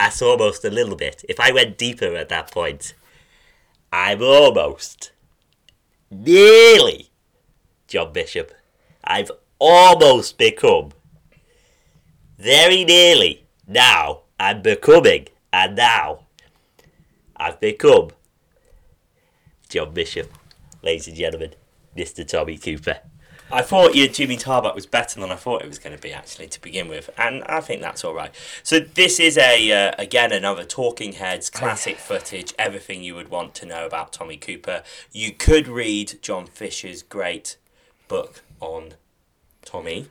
That's 0.01 0.23
almost 0.23 0.65
a 0.65 0.71
little 0.71 0.97
bit. 0.97 1.27
If 1.29 1.39
I 1.39 1.53
went 1.53 1.77
deeper 1.77 2.17
at 2.17 2.31
that 2.31 2.51
point, 2.51 2.95
I'm 3.93 4.23
almost, 4.23 5.13
nearly, 6.11 7.11
John 7.87 8.11
Bishop. 8.11 8.51
I've 9.05 9.31
almost 9.59 10.39
become, 10.39 10.93
very 12.39 12.83
nearly, 12.87 13.45
now 13.69 14.23
I'm 14.41 14.63
becoming, 14.63 15.27
and 15.53 15.77
now 15.77 16.21
I've 17.37 17.61
become 17.61 18.09
John 19.69 19.93
Bishop, 19.93 20.33
ladies 20.83 21.09
and 21.09 21.17
gentlemen, 21.19 21.53
Mr. 21.95 22.27
Tommy 22.27 22.57
Cooper. 22.57 23.01
I 23.53 23.63
thought 23.63 23.97
your 23.97 24.07
Jimmy 24.07 24.37
Tarbuck 24.37 24.77
was 24.77 24.87
better 24.87 25.21
than 25.21 25.33
I 25.33 25.37
thought 25.37 25.63
it 25.63 25.69
was 25.69 25.81
going 25.81 25.95
to 25.95 26.01
be 26.01 26.13
actually 26.13 26.47
to 26.49 26.61
begin 26.61 26.89
with, 26.89 27.11
and 27.19 27.43
I 27.45 27.61
think 27.61 27.83
that's 27.83 28.05
all 28.05 28.15
right. 28.15 28.33
So 28.63 28.79
this 28.79 29.19
is 29.19 29.37
a 29.37 29.73
uh, 29.73 29.93
again 29.99 30.31
another 30.31 30.65
Talking 30.65 31.15
Heads 31.15 31.51
classic 31.51 31.97
footage, 31.97 32.55
everything 32.59 33.03
you 33.03 33.17
would 33.17 33.29
want 33.29 33.55
to 33.57 33.67
know 33.67 33.87
about 33.87 34.13
Tommy 34.13 34.37
Cooper. 34.37 34.85
You 35.11 35.33
could 35.33 35.67
read 35.67 36.21
John 36.23 36.47
Fisher's 36.47 37.03
great 37.03 37.57
book 38.07 38.43
on 38.61 38.95
Tommy, 39.65 40.07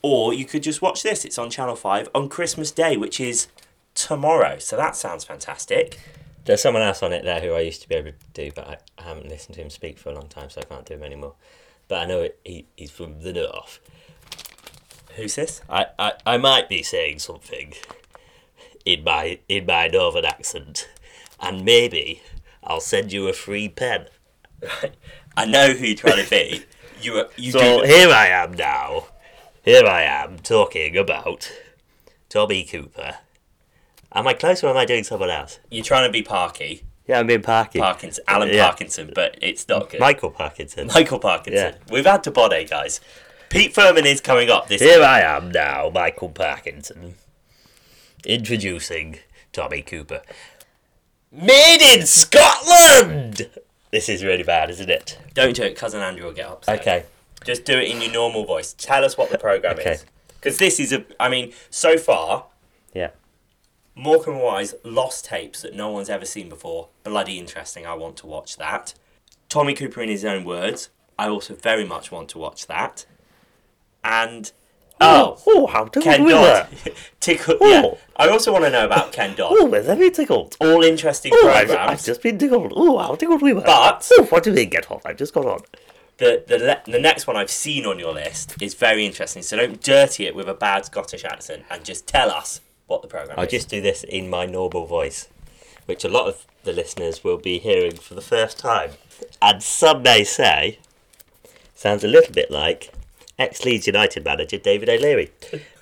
or 0.00 0.32
you 0.32 0.46
could 0.46 0.62
just 0.62 0.80
watch 0.80 1.02
this. 1.02 1.26
It's 1.26 1.38
on 1.38 1.50
Channel 1.50 1.76
Five 1.76 2.08
on 2.14 2.30
Christmas 2.30 2.70
Day, 2.70 2.96
which 2.96 3.20
is 3.20 3.48
tomorrow. 3.94 4.58
So 4.58 4.76
that 4.76 4.96
sounds 4.96 5.24
fantastic. 5.24 5.98
There's 6.46 6.62
someone 6.62 6.82
else 6.82 7.02
on 7.02 7.12
it 7.12 7.24
there 7.24 7.40
who 7.40 7.52
I 7.52 7.60
used 7.60 7.82
to 7.82 7.88
be 7.88 7.96
able 7.96 8.12
to 8.12 8.16
do, 8.32 8.50
but 8.54 8.66
I, 8.66 8.78
I 8.96 9.02
haven't 9.02 9.28
listened 9.28 9.56
to 9.56 9.60
him 9.60 9.68
speak 9.68 9.98
for 9.98 10.08
a 10.08 10.14
long 10.14 10.28
time, 10.28 10.48
so 10.48 10.62
I 10.62 10.64
can't 10.64 10.86
do 10.86 10.94
him 10.94 11.02
anymore. 11.02 11.34
But 11.88 12.02
I 12.02 12.04
know 12.06 12.22
it, 12.22 12.38
he, 12.44 12.66
he's 12.76 12.90
from 12.90 13.22
the 13.22 13.32
north. 13.32 13.80
Who's 15.16 15.34
this? 15.34 15.62
I, 15.68 15.86
I, 15.98 16.12
I 16.24 16.36
might 16.36 16.68
be 16.68 16.82
saying 16.82 17.18
something 17.18 17.72
in 18.84 19.02
my 19.04 19.38
in 19.48 19.66
my 19.66 19.88
northern 19.88 20.24
accent, 20.24 20.88
and 21.40 21.64
maybe 21.64 22.22
I'll 22.62 22.80
send 22.80 23.12
you 23.12 23.26
a 23.28 23.32
free 23.32 23.68
pen. 23.68 24.06
I 25.36 25.44
know 25.46 25.72
who 25.72 25.86
you're 25.86 25.96
trying 25.96 26.24
to 26.24 26.30
be. 26.30 26.62
You 27.00 27.26
you 27.36 27.52
So 27.52 27.60
do. 27.82 27.86
here 27.86 28.08
I 28.10 28.26
am 28.26 28.54
now. 28.54 29.06
Here 29.64 29.86
I 29.86 30.02
am 30.02 30.40
talking 30.40 30.96
about 30.96 31.48
Tommy 32.28 32.64
Cooper. 32.64 33.18
Am 34.12 34.26
I 34.26 34.34
close 34.34 34.64
or 34.64 34.70
am 34.70 34.76
I 34.76 34.84
doing 34.84 35.04
someone 35.04 35.30
else? 35.30 35.60
You're 35.70 35.84
trying 35.84 36.08
to 36.08 36.12
be 36.12 36.22
Parky, 36.24 36.82
Yeah, 37.08 37.18
I'm 37.20 37.26
being 37.26 37.40
Parky. 37.42 37.78
Parkinson, 37.78 38.22
Alan 38.28 38.50
Yeah. 38.50 38.66
Parkinson, 38.68 39.10
but 39.14 39.36
it's 39.40 39.66
not 39.66 39.88
good. 39.90 39.98
Michael 39.98 40.30
Parkinson. 40.30 40.88
Michael 40.88 41.18
Parkinson. 41.18 41.74
Yeah. 41.74 41.92
We've 41.92 42.04
had 42.06 42.22
to 42.24 42.30
body, 42.30 42.64
guys. 42.66 43.00
Pete 43.48 43.74
Firman 43.74 44.04
is 44.04 44.20
coming 44.20 44.50
up 44.50 44.68
this. 44.68 44.82
Here 44.82 45.02
I 45.02 45.20
am 45.22 45.50
now, 45.50 45.90
Michael 45.92 46.28
Parkinson, 46.28 47.14
introducing 48.26 49.18
Tommy 49.54 49.80
Cooper. 49.80 50.20
Made 51.32 51.80
in 51.98 52.06
Scotland! 52.06 53.48
This 53.90 54.08
is 54.10 54.22
really 54.22 54.42
bad, 54.42 54.68
isn't 54.70 54.90
it? 54.90 55.18
Don't 55.32 55.54
do 55.56 55.62
it, 55.62 55.76
cousin 55.76 56.02
Andrew 56.02 56.26
will 56.26 56.32
get 56.32 56.46
upset. 56.46 56.80
Okay. 56.80 57.04
Just 57.44 57.64
do 57.64 57.72
it 57.78 57.88
in 57.90 58.02
your 58.02 58.12
normal 58.12 58.44
voice. 58.44 58.74
Tell 58.74 59.02
us 59.04 59.16
what 59.16 59.30
the 59.30 59.38
program 59.38 59.78
Okay. 59.78 59.92
is. 59.92 60.04
Because 60.34 60.58
this 60.58 60.78
is 60.78 60.92
a. 60.92 61.04
I 61.18 61.28
mean, 61.30 61.52
so 61.70 61.96
far, 61.96 62.36
Yeah. 62.38 62.42
Morecambe 63.98 64.34
and 64.34 64.42
Wise 64.42 64.74
lost 64.84 65.24
tapes 65.26 65.62
that 65.62 65.74
no 65.74 65.90
one's 65.90 66.08
ever 66.08 66.24
seen 66.24 66.48
before. 66.48 66.88
Bloody 67.02 67.38
interesting. 67.38 67.84
I 67.84 67.94
want 67.94 68.16
to 68.18 68.26
watch 68.26 68.56
that. 68.56 68.94
Tommy 69.48 69.74
Cooper 69.74 70.00
in 70.00 70.08
his 70.08 70.24
own 70.24 70.44
words. 70.44 70.88
I 71.18 71.28
also 71.28 71.54
very 71.54 71.84
much 71.84 72.12
want 72.12 72.28
to 72.30 72.38
watch 72.38 72.66
that. 72.68 73.06
And 74.04 74.52
oh, 75.00 75.40
oh, 75.46 75.66
how 75.66 75.86
do 75.86 76.00
Ken 76.00 76.22
we 76.24 76.30
Dodd. 76.30 76.68
that? 76.70 76.94
Tickle. 77.20 77.56
Yeah. 77.60 77.94
I 78.16 78.28
also 78.28 78.52
want 78.52 78.64
to 78.64 78.70
know 78.70 78.84
about 78.84 79.12
Ken 79.12 79.34
Dodd. 79.34 79.52
Oh, 79.52 79.96
me 79.96 80.10
tickled. 80.10 80.56
All 80.60 80.82
interesting 80.84 81.32
Oh, 81.34 81.48
I've, 81.48 81.66
programs. 81.66 81.90
I've 82.00 82.04
just 82.04 82.22
been 82.22 82.38
tickled. 82.38 82.72
Oh, 82.76 82.98
how 82.98 83.16
tickled 83.16 83.42
we 83.42 83.52
were. 83.52 83.62
But- 83.62 84.08
oh, 84.16 84.24
what 84.26 84.44
did 84.44 84.54
we 84.54 84.66
get 84.66 84.90
on? 84.90 85.00
I've 85.04 85.16
just 85.16 85.34
got 85.34 85.44
on. 85.46 85.60
the 86.18 86.44
the 86.46 86.58
le- 86.58 86.82
the 86.92 87.00
next 87.00 87.26
one 87.26 87.36
I've 87.36 87.50
seen 87.50 87.84
on 87.84 87.98
your 87.98 88.12
list 88.14 88.54
is 88.62 88.74
very 88.74 89.04
interesting. 89.04 89.42
So 89.42 89.56
don't 89.56 89.82
dirty 89.82 90.26
it 90.26 90.36
with 90.36 90.48
a 90.48 90.54
bad 90.54 90.84
Scottish 90.84 91.24
accent 91.24 91.64
and 91.68 91.84
just 91.84 92.06
tell 92.06 92.30
us 92.30 92.60
what 92.88 93.02
the 93.02 93.08
program 93.08 93.38
I'll 93.38 93.44
is. 93.44 93.52
just 93.52 93.68
do 93.68 93.80
this 93.80 94.02
in 94.02 94.28
my 94.28 94.46
normal 94.46 94.86
voice, 94.86 95.28
which 95.86 96.04
a 96.04 96.08
lot 96.08 96.26
of 96.26 96.44
the 96.64 96.72
listeners 96.72 97.22
will 97.22 97.38
be 97.38 97.58
hearing 97.58 97.96
for 97.96 98.14
the 98.14 98.20
first 98.20 98.58
time. 98.58 98.92
And 99.40 99.62
some 99.62 100.02
may 100.02 100.24
say, 100.24 100.80
sounds 101.74 102.02
a 102.02 102.08
little 102.08 102.34
bit 102.34 102.50
like 102.50 102.92
ex 103.38 103.64
Leeds 103.64 103.86
United 103.86 104.24
manager 104.24 104.58
David 104.58 104.88
O'Leary. 104.88 105.30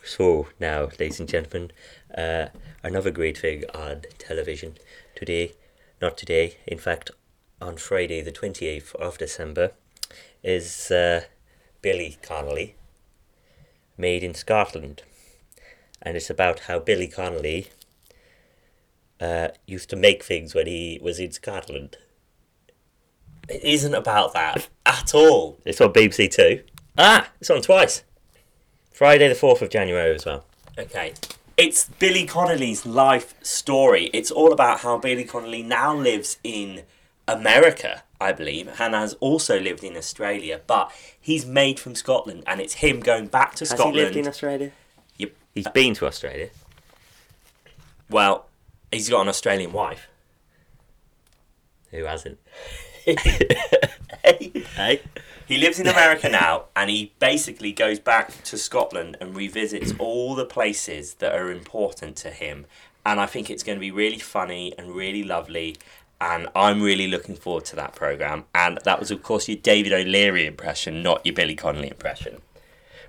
so, 0.04 0.48
now, 0.60 0.88
ladies 0.98 1.20
and 1.20 1.28
gentlemen, 1.28 1.70
uh, 2.16 2.48
another 2.82 3.10
great 3.10 3.38
thing 3.38 3.64
on 3.75 4.02
television 4.18 4.75
today, 5.14 5.52
not 6.02 6.18
today, 6.18 6.56
in 6.66 6.78
fact, 6.78 7.10
on 7.60 7.76
Friday, 7.76 8.20
the 8.20 8.32
28th 8.32 8.94
of 8.96 9.16
December, 9.16 9.72
is 10.42 10.90
uh, 10.90 11.22
Billy 11.80 12.18
Connolly, 12.20 12.75
made 13.96 14.22
in 14.22 14.34
Scotland 14.34 15.02
and 16.06 16.16
it's 16.16 16.30
about 16.30 16.60
how 16.60 16.78
Billy 16.78 17.08
Connolly 17.08 17.66
uh, 19.20 19.48
used 19.66 19.90
to 19.90 19.96
make 19.96 20.22
things 20.22 20.54
when 20.54 20.68
he 20.68 21.00
was 21.02 21.18
in 21.18 21.32
Scotland. 21.32 21.98
It 23.48 23.64
isn't 23.64 23.94
about 23.94 24.32
that 24.32 24.68
at 24.86 25.14
all. 25.16 25.58
It's 25.64 25.80
on 25.80 25.92
BBC 25.92 26.32
Two. 26.32 26.62
Ah, 26.96 27.28
it's 27.40 27.50
on 27.50 27.60
twice. 27.60 28.04
Friday 28.92 29.28
the 29.28 29.34
fourth 29.34 29.62
of 29.62 29.68
January 29.68 30.14
as 30.14 30.25
well. 30.25 30.46
Okay. 30.78 31.12
It's 31.56 31.88
Billy 31.98 32.25
Connolly's 32.25 32.86
life 32.86 33.34
story. 33.42 34.04
It's 34.12 34.30
all 34.30 34.52
about 34.52 34.80
how 34.80 34.98
Billy 34.98 35.25
Connolly 35.25 35.62
now 35.64 35.92
lives 35.94 36.38
in 36.44 36.82
America, 37.26 38.04
I 38.20 38.30
believe, 38.30 38.68
and 38.78 38.94
has 38.94 39.14
also 39.14 39.58
lived 39.58 39.82
in 39.82 39.96
Australia, 39.96 40.60
but 40.66 40.92
he's 41.20 41.46
made 41.46 41.80
from 41.80 41.94
Scotland 41.94 42.44
and 42.46 42.60
it's 42.60 42.75
him 42.75 43.00
going 43.00 43.26
back 43.26 43.54
to 43.56 43.62
Has 43.62 43.70
Scotland. 43.70 43.96
he 43.96 44.02
lived 44.02 44.16
in 44.16 44.28
Australia? 44.28 44.70
He's 45.56 45.68
been 45.68 45.94
to 45.94 46.06
Australia. 46.06 46.50
Well, 48.10 48.46
he's 48.92 49.08
got 49.08 49.22
an 49.22 49.28
Australian 49.28 49.72
wife. 49.72 50.06
Who 51.90 52.04
hasn't? 52.04 52.38
Hey. 54.25 54.64
Hey, 54.75 55.00
He 55.46 55.56
lives 55.56 55.78
in 55.78 55.86
America 55.86 56.28
now, 56.28 56.64
and 56.75 56.90
he 56.90 57.12
basically 57.20 57.70
goes 57.70 58.00
back 58.00 58.42
to 58.42 58.58
Scotland 58.58 59.16
and 59.20 59.36
revisits 59.36 59.94
all 60.00 60.34
the 60.34 60.44
places 60.44 61.14
that 61.14 61.32
are 61.32 61.52
important 61.52 62.16
to 62.16 62.30
him. 62.30 62.66
And 63.04 63.20
I 63.20 63.26
think 63.26 63.48
it's 63.48 63.62
going 63.62 63.76
to 63.76 63.80
be 63.80 63.92
really 63.92 64.18
funny 64.18 64.75
and 64.76 64.96
really 64.96 65.22
lovely. 65.22 65.76
And 66.20 66.48
I'm 66.56 66.82
really 66.82 67.06
looking 67.06 67.36
forward 67.36 67.66
to 67.66 67.76
that 67.76 67.94
program. 67.94 68.46
And 68.52 68.80
that 68.84 68.98
was, 68.98 69.12
of 69.12 69.22
course, 69.22 69.46
your 69.46 69.58
David 69.58 69.92
O'Leary 69.92 70.44
impression, 70.44 71.04
not 71.04 71.25
your 71.25 71.34
Billy 71.36 71.54
Connolly 71.54 71.90
impression. 71.90 72.42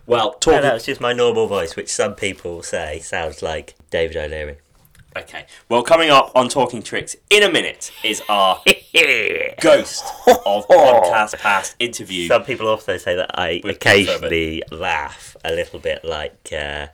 Well, 0.07 0.31
no, 0.31 0.37
talking. 0.39 0.61
that 0.61 0.73
was 0.73 0.85
just 0.85 1.01
my 1.01 1.13
normal 1.13 1.47
voice, 1.47 1.75
which 1.75 1.89
some 1.89 2.15
people 2.15 2.63
say 2.63 2.99
sounds 2.99 3.43
like 3.43 3.75
David 3.91 4.15
O'Leary. 4.17 4.57
Okay. 5.17 5.45
Well, 5.67 5.83
coming 5.83 6.09
up 6.09 6.31
on 6.35 6.47
Talking 6.47 6.81
Tricks 6.81 7.15
in 7.29 7.43
a 7.43 7.51
minute 7.51 7.91
is 8.03 8.21
our 8.29 8.61
ghost 9.61 10.05
of 10.27 10.67
podcast 10.67 11.39
past 11.39 11.75
interview. 11.79 12.27
Some 12.27 12.43
people 12.43 12.67
also 12.67 12.97
say 12.97 13.15
that 13.15 13.31
I 13.37 13.61
With 13.63 13.77
occasionally 13.77 14.63
laugh 14.71 15.35
a 15.43 15.51
little 15.51 15.79
bit 15.79 16.05
like 16.05 16.49
uh, 16.53 16.87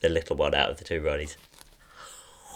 the 0.00 0.08
little 0.08 0.36
one 0.36 0.54
out 0.54 0.70
of 0.70 0.78
the 0.78 0.84
two 0.84 1.00
Ronnies. 1.00 1.36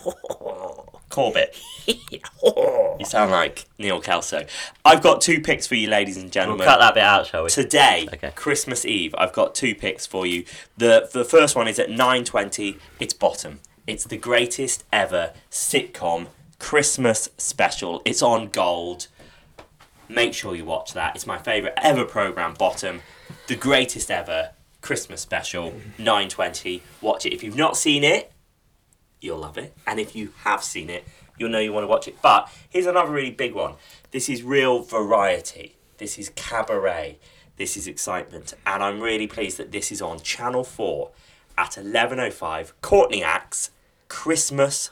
Corbett. 1.08 1.56
You 1.86 3.04
sound 3.04 3.30
like 3.30 3.64
Neil 3.78 4.00
Kelso. 4.00 4.44
I've 4.84 5.02
got 5.02 5.20
two 5.20 5.40
picks 5.40 5.66
for 5.66 5.74
you, 5.74 5.88
ladies 5.88 6.16
and 6.16 6.30
gentlemen. 6.30 6.58
We'll 6.58 6.68
cut 6.68 6.80
that 6.80 6.94
bit 6.94 7.02
out, 7.02 7.26
shall 7.26 7.44
we? 7.44 7.50
Today, 7.50 8.08
Okay. 8.12 8.30
Christmas 8.34 8.84
Eve, 8.84 9.14
I've 9.16 9.32
got 9.32 9.54
two 9.54 9.74
picks 9.74 10.06
for 10.06 10.26
you. 10.26 10.44
The 10.76 11.08
the 11.12 11.24
first 11.24 11.56
one 11.56 11.66
is 11.68 11.78
at 11.78 11.90
nine 11.90 12.24
twenty. 12.24 12.78
It's 13.00 13.14
Bottom. 13.14 13.60
It's 13.86 14.04
the 14.04 14.18
greatest 14.18 14.84
ever 14.92 15.32
sitcom 15.50 16.26
Christmas 16.58 17.30
special. 17.38 18.02
It's 18.04 18.20
on 18.22 18.48
Gold. 18.48 19.06
Make 20.10 20.34
sure 20.34 20.54
you 20.54 20.64
watch 20.64 20.92
that. 20.94 21.14
It's 21.16 21.26
my 21.26 21.38
favourite 21.38 21.74
ever 21.82 22.04
program. 22.04 22.54
Bottom, 22.54 23.00
the 23.46 23.56
greatest 23.56 24.10
ever 24.10 24.50
Christmas 24.82 25.20
special. 25.22 25.72
Nine 25.98 26.28
twenty. 26.28 26.82
Watch 27.00 27.24
it. 27.24 27.32
If 27.32 27.42
you've 27.42 27.56
not 27.56 27.76
seen 27.76 28.04
it, 28.04 28.30
you'll 29.20 29.38
love 29.38 29.58
it. 29.58 29.74
And 29.86 29.98
if 30.00 30.14
you 30.16 30.32
have 30.44 30.62
seen 30.62 30.90
it, 30.90 31.04
you'll 31.38 31.50
know 31.50 31.58
you 31.58 31.72
want 31.72 31.84
to 31.84 31.88
watch 31.88 32.08
it. 32.08 32.20
But 32.22 32.50
here's 32.68 32.86
another 32.86 33.10
really 33.12 33.30
big 33.30 33.54
one. 33.54 33.74
This 34.10 34.28
is 34.28 34.42
real 34.42 34.80
variety. 34.82 35.76
This 35.98 36.18
is 36.18 36.30
cabaret. 36.34 37.18
This 37.56 37.76
is 37.76 37.86
excitement. 37.86 38.54
And 38.66 38.82
I'm 38.82 39.00
really 39.00 39.26
pleased 39.26 39.56
that 39.58 39.72
this 39.72 39.90
is 39.90 40.00
on 40.00 40.20
Channel 40.20 40.64
4 40.64 41.10
at 41.56 41.72
11.05. 41.72 42.72
Courtney 42.80 43.22
Acts 43.22 43.70
Christmas 44.08 44.90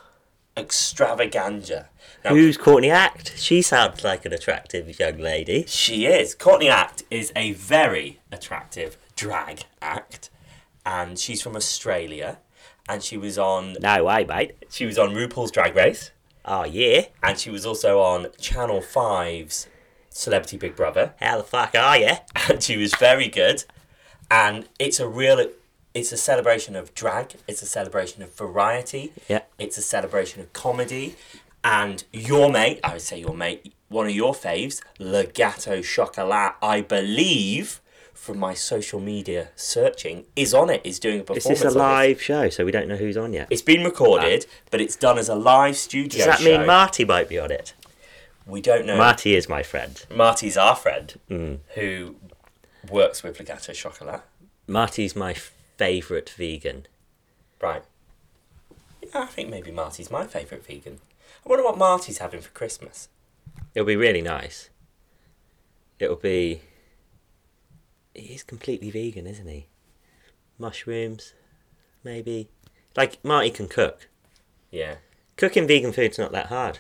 Extravaganza. 0.57 1.89
Now, 2.25 2.31
Who's 2.31 2.57
Courtney 2.57 2.91
Act? 2.91 3.35
She 3.37 3.63
sounds 3.63 4.03
like 4.03 4.25
an 4.25 4.33
attractive 4.33 4.99
young 4.99 5.19
lady. 5.19 5.65
she 5.69 6.07
is. 6.07 6.35
Courtney 6.35 6.69
Act 6.69 7.03
is 7.11 7.33
a 7.37 7.53
very 7.53 8.21
attractive 8.33 8.97
drag 9.15 9.65
act. 9.83 10.31
And 10.85 11.19
she's 11.19 11.43
from 11.43 11.57
Australia. 11.57 12.39
And 12.89 13.03
she 13.03 13.17
was 13.17 13.37
on 13.39 13.77
No 13.81 14.05
way, 14.05 14.25
mate. 14.25 14.53
she 14.71 14.87
was 14.87 14.99
on 14.99 15.15
RuPaul's 15.15 15.51
Drag 15.51 15.75
Race. 15.75 16.11
Oh, 16.45 16.65
yeah? 16.65 17.07
and 17.23 17.37
she 17.39 17.51
was 17.51 17.67
also 17.67 18.01
on 18.01 18.29
Channel 18.41 18.81
5's 18.81 19.67
Celebrity 20.11 20.57
Big 20.57 20.77
Brother, 20.77 21.15
How 21.21 21.39
the 21.39 21.43
fuck 21.45 21.75
are 21.75 21.99
you? 21.99 22.13
and 22.49 22.63
she 22.63 22.77
was 22.77 22.95
very 22.95 23.29
good. 23.29 23.65
And 24.31 24.69
it's 24.79 25.01
a 25.01 25.09
real, 25.09 25.45
it's 25.93 26.13
a 26.13 26.17
celebration 26.17 26.77
of 26.77 26.95
drag. 26.95 27.35
It's 27.49 27.63
a 27.63 27.67
celebration 27.67 28.23
of 28.23 28.33
variety. 28.35 29.13
Yeah. 29.29 29.43
It's 29.59 29.77
a 29.77 29.83
celebration 29.83 30.41
of 30.41 30.53
comedy. 30.53 31.17
And 31.65 32.05
your 32.13 32.51
mate, 32.51 32.79
I 32.85 32.93
would 32.93 33.03
say 33.03 33.19
your 33.21 33.35
mate, 33.35 33.73
one 33.89 34.07
of 34.07 34.15
your 34.15 34.33
faves, 34.33 34.81
Le 35.01 35.27
Gateau 35.27 35.83
Chocolat, 35.83 36.55
I 36.63 36.81
believe, 36.81 37.81
from 38.17 38.39
my 38.39 38.55
social 38.55 38.99
media 39.01 39.49
searching, 39.55 40.25
is 40.35 40.53
on 40.55 40.71
it. 40.71 40.81
Is 40.85 40.99
doing 40.99 41.19
a 41.19 41.23
Is 41.23 41.27
performance. 41.27 41.61
this 41.63 41.75
a 41.75 41.79
live 41.79 42.21
show, 42.21 42.49
so 42.49 42.65
we 42.65 42.73
don't 42.73 42.89
know 42.89 42.97
who's 42.97 43.17
on 43.17 43.33
yet? 43.33 43.47
It's 43.51 43.63
been 43.63 43.85
recorded, 43.85 44.47
but 44.71 44.81
it's 44.81 44.97
done 44.97 45.19
as 45.19 45.29
a 45.29 45.35
live 45.35 45.77
studio 45.77 46.19
Does 46.25 46.27
that 46.27 46.39
show. 46.41 46.59
mean 46.59 46.67
Marty 46.67 47.05
might 47.05 47.29
be 47.29 47.39
on 47.39 47.51
it? 47.51 47.75
we 48.47 48.61
don't 48.61 48.87
know. 48.87 48.97
Marty 48.97 49.35
is 49.35 49.49
my 49.49 49.63
friend. 49.63 50.05
Marty's 50.15 50.57
our 50.57 50.77
friend 50.77 51.19
Mm. 51.29 51.59
who 51.75 52.15
works 52.89 53.23
with 53.25 53.39
Le 53.41 53.45
Gateau 53.45 53.73
Chocolat. 53.73 54.23
Marty's 54.69 55.17
my 55.17 55.35
favourite 55.35 56.31
vegan. 56.31 56.87
Right. 57.61 57.83
Yeah, 59.03 59.23
I 59.23 59.27
think 59.27 59.51
maybe 59.51 59.71
Marty's 59.73 60.11
my 60.13 60.27
favourite 60.27 60.65
vegan. 60.65 61.01
I 61.45 61.49
wonder 61.49 61.65
what 61.65 61.77
Marty's 61.77 62.19
having 62.19 62.41
for 62.41 62.51
Christmas. 62.51 63.09
It'll 63.75 63.87
be 63.87 63.97
really 63.97 64.23
nice. 64.23 64.71
It'll 65.99 66.17
be. 66.17 66.63
He's 68.17 68.43
completely 68.43 68.91
vegan, 68.91 69.27
isn't 69.27 69.47
he? 69.49 69.67
Mushrooms, 70.59 71.35
maybe. 72.03 72.49
Like 72.97 73.23
Marty 73.25 73.51
can 73.51 73.69
cook. 73.69 74.09
Yeah. 74.71 74.97
Cooking 75.37 75.67
vegan 75.67 75.93
food's 75.93 76.19
not 76.19 76.33
that 76.33 76.47
hard. 76.47 76.79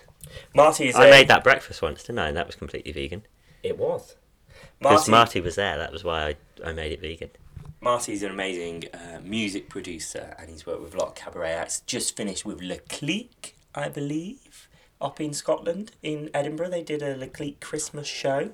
Marty's. 0.54 0.96
I 0.96 1.06
a- 1.06 1.10
made 1.10 1.28
that 1.28 1.44
breakfast 1.44 1.82
once, 1.82 2.02
didn't 2.02 2.18
I? 2.18 2.28
And 2.28 2.36
that 2.36 2.46
was 2.46 2.56
completely 2.56 2.92
vegan. 2.92 3.22
It 3.62 3.78
was. 3.78 4.16
Because 4.78 5.08
Marty, 5.08 5.10
Marty 5.10 5.40
was 5.40 5.56
there, 5.56 5.78
that 5.78 5.92
was 5.92 6.04
why 6.04 6.28
I, 6.28 6.68
I 6.68 6.72
made 6.72 6.92
it 6.92 7.00
vegan. 7.00 7.30
Marty's 7.80 8.22
an 8.22 8.30
amazing 8.30 8.84
uh, 8.92 9.20
music 9.22 9.68
producer 9.68 10.34
and 10.38 10.50
he's 10.50 10.66
worked 10.66 10.82
with 10.82 10.94
a 10.94 10.98
lot 10.98 11.08
of 11.08 11.14
cabaret 11.14 11.52
acts. 11.52 11.80
Just 11.80 12.16
finished 12.16 12.44
with 12.44 12.62
La 12.62 12.76
Clique, 12.88 13.56
I 13.74 13.88
believe, 13.88 14.68
up 15.00 15.20
in 15.20 15.32
Scotland. 15.32 15.92
In 16.02 16.30
Edinburgh, 16.34 16.70
they 16.70 16.82
did 16.82 17.02
a 17.02 17.16
La 17.16 17.26
Clique 17.26 17.60
Christmas 17.60 18.06
show, 18.06 18.50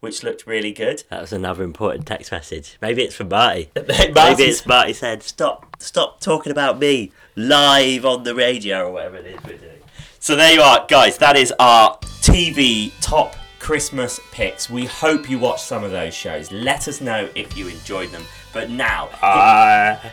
which 0.00 0.22
looked 0.22 0.46
really 0.46 0.72
good. 0.72 1.02
That 1.10 1.20
was 1.20 1.32
another 1.32 1.62
important 1.64 2.06
text 2.06 2.30
message. 2.32 2.78
Maybe 2.80 3.02
it's 3.02 3.14
from 3.14 3.28
Marty. 3.28 3.70
Maybe 3.76 4.44
it's 4.44 4.64
Marty 4.66 4.92
said, 4.92 5.22
"Stop, 5.22 5.76
stop 5.82 6.20
talking 6.20 6.52
about 6.52 6.78
me 6.78 7.12
live 7.36 8.04
on 8.04 8.22
the 8.24 8.34
radio 8.34 8.86
or 8.88 8.92
whatever 8.92 9.16
it 9.16 9.26
is 9.26 9.40
we're 9.44 9.56
doing." 9.58 9.72
So 10.20 10.34
there 10.36 10.52
you 10.52 10.60
are, 10.60 10.84
guys. 10.88 11.18
That 11.18 11.36
is 11.36 11.52
our 11.58 11.96
TV 12.22 12.92
top 13.00 13.36
Christmas 13.58 14.18
picks. 14.32 14.68
We 14.70 14.84
hope 14.86 15.28
you 15.30 15.38
watched 15.38 15.64
some 15.64 15.84
of 15.84 15.90
those 15.90 16.14
shows. 16.14 16.50
Let 16.52 16.88
us 16.88 17.00
know 17.00 17.28
if 17.34 17.56
you 17.56 17.68
enjoyed 17.68 18.10
them. 18.10 18.24
But 18.52 18.70
now, 18.70 19.10
Ah, 19.22 20.12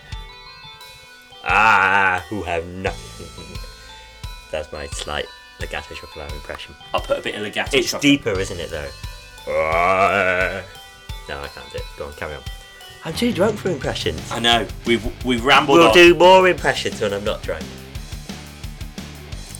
ah, 1.43 2.25
who 2.29 2.43
have 2.43 2.65
nothing. 2.67 3.27
That's 4.51 4.71
my 4.71 4.87
slight 4.87 5.25
Le 5.59 5.67
Gateau 5.67 5.95
Chocolat 5.95 6.31
impression. 6.33 6.75
I'll 6.93 7.01
put 7.01 7.17
a 7.17 7.21
bit 7.21 7.35
of 7.35 7.41
legato. 7.41 7.77
It's 7.77 7.87
chocolate. 7.91 8.01
deeper, 8.01 8.39
isn't 8.39 8.59
it, 8.59 8.69
though? 8.69 8.89
Ah. 9.47 10.63
No, 11.29 11.39
I 11.39 11.47
can't 11.47 11.71
do 11.71 11.77
it. 11.77 11.83
Go 11.97 12.05
on, 12.05 12.13
carry 12.13 12.35
on. 12.35 12.41
I'm 13.03 13.13
too 13.13 13.31
drunk 13.31 13.57
for 13.57 13.69
impressions. 13.69 14.31
I 14.31 14.39
know 14.39 14.67
we've 14.85 15.25
we've 15.25 15.43
rambled 15.45 15.77
on. 15.79 15.83
We'll 15.83 15.89
on. 15.89 15.93
do 15.93 16.15
more 16.15 16.47
impressions 16.47 16.99
when 17.01 17.13
I'm 17.13 17.23
not 17.23 17.43
drunk. 17.43 17.63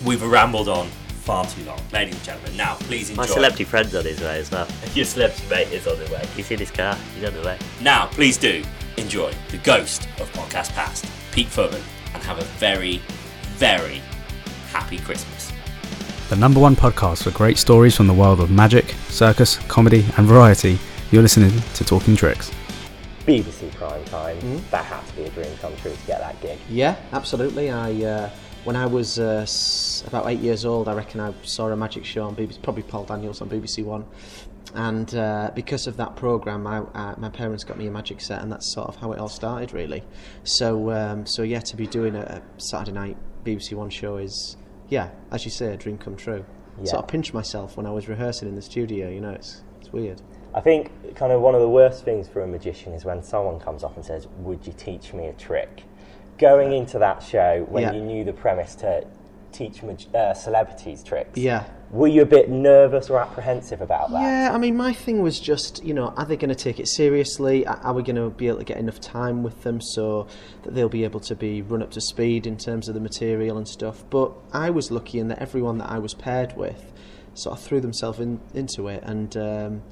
We've 0.03 0.21
rambled 0.21 0.67
on 0.67 0.87
far 1.25 1.45
too 1.45 1.63
long, 1.63 1.79
ladies 1.91 2.15
and 2.15 2.23
gentlemen. 2.23 2.57
Now, 2.57 2.75
please 2.75 3.09
enjoy. 3.09 3.21
My 3.23 3.27
celebrity 3.27 3.63
friend's 3.63 3.95
on 3.95 4.05
his 4.05 4.19
way 4.21 4.39
as 4.39 4.51
well. 4.51 4.67
Your 4.93 5.05
celebrity 5.05 5.43
mate 5.49 5.71
is 5.71 5.87
on 5.87 5.97
the 5.97 6.05
way. 6.11 6.25
He's 6.35 6.49
in 6.51 6.59
his 6.59 6.71
car. 6.71 6.95
He's 7.15 7.23
on 7.27 7.33
the 7.33 7.41
way. 7.41 7.57
Now, 7.81 8.07
please 8.07 8.37
do 8.37 8.63
enjoy 8.97 9.33
the 9.49 9.57
ghost 9.57 10.07
of 10.19 10.31
podcast 10.33 10.71
past, 10.73 11.05
Pete 11.31 11.47
Firman, 11.47 11.81
and 12.13 12.23
have 12.23 12.39
a 12.39 12.43
very, 12.59 13.01
very 13.57 14.01
happy 14.71 14.97
Christmas. 14.99 15.34
The 16.29 16.35
number 16.35 16.59
one 16.59 16.75
podcast 16.75 17.23
for 17.23 17.31
great 17.31 17.57
stories 17.57 17.95
from 17.95 18.07
the 18.07 18.13
world 18.13 18.39
of 18.39 18.49
magic, 18.49 18.85
circus, 19.09 19.57
comedy, 19.67 20.05
and 20.17 20.25
variety. 20.27 20.79
You're 21.11 21.21
listening 21.21 21.51
to 21.75 21.83
Talking 21.83 22.15
Tricks. 22.15 22.51
BBC 23.25 23.71
prime 23.75 24.03
time. 24.05 24.39
That 24.71 24.85
had 24.85 25.05
to 25.07 25.15
be 25.15 25.23
a 25.23 25.29
dream 25.29 25.55
come 25.61 25.75
true 25.77 25.91
to 25.91 26.07
get 26.07 26.19
that 26.19 26.39
gig. 26.41 26.57
Yeah, 26.69 26.95
absolutely. 27.11 27.69
I 27.71 27.91
uh, 28.03 28.29
when 28.63 28.75
I 28.75 28.85
was 28.87 29.19
uh, 29.19 29.41
s- 29.43 30.03
about 30.07 30.27
eight 30.27 30.39
years 30.39 30.65
old, 30.65 30.87
I 30.87 30.93
reckon 30.93 31.19
I 31.19 31.33
saw 31.43 31.67
a 31.67 31.75
magic 31.75 32.05
show 32.05 32.23
on 32.23 32.35
BBC, 32.35 32.61
probably 32.63 32.83
Paul 32.83 33.03
Daniels 33.05 33.41
on 33.41 33.49
BBC 33.49 33.83
One, 33.83 34.05
and 34.73 35.13
uh, 35.15 35.51
because 35.55 35.85
of 35.87 35.97
that 35.97 36.15
program, 36.15 36.65
I, 36.67 36.79
uh, 36.79 37.15
my 37.17 37.29
parents 37.29 37.63
got 37.63 37.77
me 37.77 37.85
a 37.87 37.91
magic 37.91 38.19
set, 38.21 38.41
and 38.41 38.51
that's 38.51 38.65
sort 38.65 38.87
of 38.87 38.95
how 38.95 39.11
it 39.11 39.19
all 39.19 39.29
started, 39.29 39.73
really. 39.73 40.03
So, 40.43 40.89
um, 40.91 41.25
so 41.27 41.43
yeah, 41.43 41.59
to 41.61 41.75
be 41.75 41.85
doing 41.87 42.15
a, 42.15 42.21
a 42.21 42.59
Saturday 42.61 42.91
night 42.91 43.17
BBC 43.43 43.73
One 43.73 43.89
show 43.91 44.17
is, 44.17 44.57
yeah, 44.89 45.09
as 45.31 45.45
you 45.45 45.51
say, 45.51 45.73
a 45.73 45.77
dream 45.77 45.97
come 45.97 46.15
true. 46.15 46.45
Yeah. 46.79 46.85
Sort 46.91 47.03
of 47.03 47.07
pinched 47.07 47.33
myself 47.33 47.77
when 47.77 47.85
I 47.85 47.91
was 47.91 48.07
rehearsing 48.09 48.47
in 48.49 48.55
the 48.55 48.61
studio. 48.61 49.09
You 49.09 49.21
know, 49.21 49.31
it's 49.31 49.61
it's 49.79 49.91
weird. 49.93 50.21
I 50.53 50.61
think 50.61 51.15
kind 51.15 51.31
of 51.31 51.41
one 51.41 51.55
of 51.55 51.61
the 51.61 51.69
worst 51.69 52.03
things 52.05 52.27
for 52.27 52.41
a 52.41 52.47
magician 52.47 52.93
is 52.93 53.03
when 53.05 53.21
someone 53.23 53.59
comes 53.59 53.83
up 53.83 53.95
and 53.95 54.05
says, 54.05 54.27
"Would 54.39 54.65
you 54.67 54.73
teach 54.73 55.13
me 55.13 55.27
a 55.27 55.33
trick?" 55.33 55.83
Going 56.37 56.73
into 56.73 56.99
that 56.99 57.23
show 57.23 57.65
when 57.69 57.83
Yeah. 57.83 57.93
you 57.93 58.01
knew 58.01 58.23
the 58.25 58.33
premise 58.33 58.75
to 58.75 59.05
teach 59.53 59.81
mag- 59.83 60.13
uh, 60.13 60.33
celebrities 60.33 61.01
tricks, 61.01 61.37
Yeah. 61.39 61.63
Were 61.95 62.07
you 62.07 62.21
a 62.21 62.25
bit 62.25 62.49
nervous 62.49 63.09
or 63.09 63.19
apprehensive 63.19 63.79
about 63.79 64.11
that? 64.11 64.21
Yeah, 64.21 64.51
I 64.53 64.57
mean, 64.57 64.75
my 64.75 64.91
thing 64.91 65.21
was 65.21 65.39
just, 65.39 65.83
you 65.83 65.93
know, 65.93 66.13
are 66.17 66.25
they 66.25 66.35
going 66.35 66.49
to 66.49 66.55
take 66.55 66.77
it 66.77 66.87
seriously? 66.89 67.65
Are 67.65 67.93
we 67.93 68.03
going 68.03 68.17
to 68.17 68.29
be 68.29 68.49
able 68.49 68.57
to 68.59 68.65
get 68.65 68.77
enough 68.77 68.99
time 68.99 69.43
with 69.43 69.63
them 69.63 69.79
so 69.79 70.27
that 70.63 70.75
they'll 70.75 70.89
be 70.89 71.05
able 71.05 71.21
to 71.21 71.35
be 71.35 71.61
run 71.61 71.81
up 71.81 71.91
to 71.91 72.01
speed 72.01 72.45
in 72.45 72.57
terms 72.57 72.89
of 72.89 72.95
the 72.95 72.99
material 72.99 73.57
and 73.57 73.65
stuff? 73.65 74.03
But 74.09 74.33
I 74.51 74.69
was 74.71 74.91
lucky 74.91 75.19
in 75.19 75.29
that 75.29 75.39
everyone 75.39 75.77
that 75.77 75.89
I 75.89 75.99
was 75.99 76.13
paired 76.13 76.57
with 76.57 76.91
sort 77.33 77.57
of 77.57 77.63
threw 77.63 77.79
themselves 77.79 78.19
in, 78.19 78.41
into 78.53 78.87
it 78.87 79.01
and 79.03 79.35
um, 79.37 79.83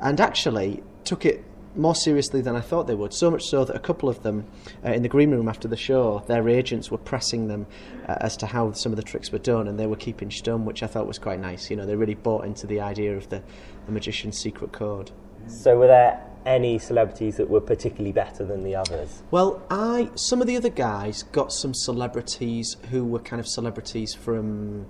and 0.00 0.20
actually 0.20 0.82
took 1.04 1.26
it 1.26 1.44
more 1.74 1.94
seriously 1.94 2.40
than 2.40 2.56
I 2.56 2.60
thought 2.60 2.86
they 2.86 2.94
would. 2.94 3.14
So 3.14 3.30
much 3.30 3.44
so 3.44 3.64
that 3.64 3.74
a 3.74 3.80
couple 3.80 4.08
of 4.08 4.22
them 4.22 4.46
uh, 4.84 4.92
in 4.92 5.02
the 5.02 5.08
green 5.08 5.30
room 5.30 5.48
after 5.48 5.68
the 5.68 5.76
show, 5.76 6.22
their 6.26 6.48
agents 6.48 6.90
were 6.90 6.98
pressing 6.98 7.48
them 7.48 7.66
uh, 8.08 8.16
as 8.20 8.36
to 8.38 8.46
how 8.46 8.72
some 8.72 8.92
of 8.92 8.96
the 8.96 9.02
tricks 9.02 9.32
were 9.32 9.38
done, 9.38 9.68
and 9.68 9.78
they 9.78 9.86
were 9.86 9.96
keeping 9.96 10.28
stum, 10.28 10.64
which 10.64 10.82
I 10.82 10.86
thought 10.86 11.06
was 11.06 11.18
quite 11.18 11.40
nice. 11.40 11.70
You 11.70 11.76
know, 11.76 11.86
they 11.86 11.96
really 11.96 12.14
bought 12.14 12.44
into 12.44 12.66
the 12.66 12.80
idea 12.80 13.16
of 13.16 13.28
the, 13.28 13.42
the 13.86 13.92
magician's 13.92 14.38
secret 14.38 14.72
code. 14.72 15.10
So 15.46 15.78
were 15.78 15.88
there 15.88 16.24
any 16.44 16.78
celebrities 16.78 17.36
that 17.36 17.48
were 17.48 17.60
particularly 17.60 18.12
better 18.12 18.44
than 18.44 18.62
the 18.64 18.76
others? 18.76 19.22
Well, 19.30 19.62
I 19.70 20.10
some 20.14 20.40
of 20.40 20.46
the 20.46 20.56
other 20.56 20.68
guys 20.68 21.22
got 21.24 21.52
some 21.52 21.74
celebrities 21.74 22.76
who 22.90 23.04
were 23.04 23.20
kind 23.20 23.40
of 23.40 23.46
celebrities 23.46 24.14
from 24.14 24.86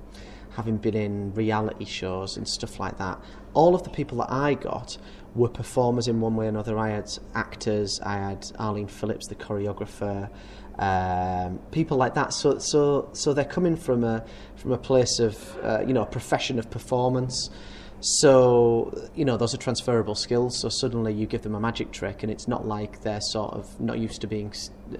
having 0.56 0.76
been 0.76 0.94
in 0.94 1.34
reality 1.34 1.84
shows 1.84 2.36
and 2.36 2.46
stuff 2.46 2.78
like 2.78 2.98
that. 2.98 3.18
All 3.54 3.74
of 3.74 3.82
the 3.82 3.90
people 3.90 4.18
that 4.18 4.30
I 4.30 4.54
got 4.54 4.98
were 5.34 5.48
performers 5.48 6.08
in 6.08 6.20
one 6.20 6.36
way 6.36 6.46
or 6.46 6.48
another. 6.48 6.78
I 6.78 6.90
had 6.90 7.10
actors, 7.34 8.00
I 8.00 8.14
had 8.14 8.50
Arlene 8.58 8.88
Phillips, 8.88 9.26
the 9.28 9.34
choreographer, 9.34 10.30
um, 10.78 11.58
people 11.70 11.96
like 11.96 12.14
that. 12.14 12.32
So, 12.32 12.58
so, 12.58 13.10
so 13.12 13.34
they're 13.34 13.44
coming 13.44 13.76
from 13.76 14.04
a 14.04 14.24
from 14.56 14.72
a 14.72 14.78
place 14.78 15.18
of 15.18 15.58
uh, 15.62 15.82
you 15.86 15.92
know 15.92 16.02
a 16.02 16.06
profession 16.06 16.58
of 16.58 16.70
performance. 16.70 17.50
So, 18.04 19.08
you 19.14 19.24
know, 19.24 19.36
those 19.36 19.54
are 19.54 19.58
transferable 19.58 20.16
skills. 20.16 20.58
So 20.58 20.68
suddenly 20.68 21.12
you 21.12 21.24
give 21.24 21.42
them 21.42 21.54
a 21.54 21.60
magic 21.60 21.92
trick, 21.92 22.24
and 22.24 22.32
it's 22.32 22.48
not 22.48 22.66
like 22.66 23.02
they're 23.02 23.20
sort 23.20 23.54
of 23.54 23.80
not 23.80 24.00
used 24.00 24.20
to 24.22 24.26
being 24.26 24.52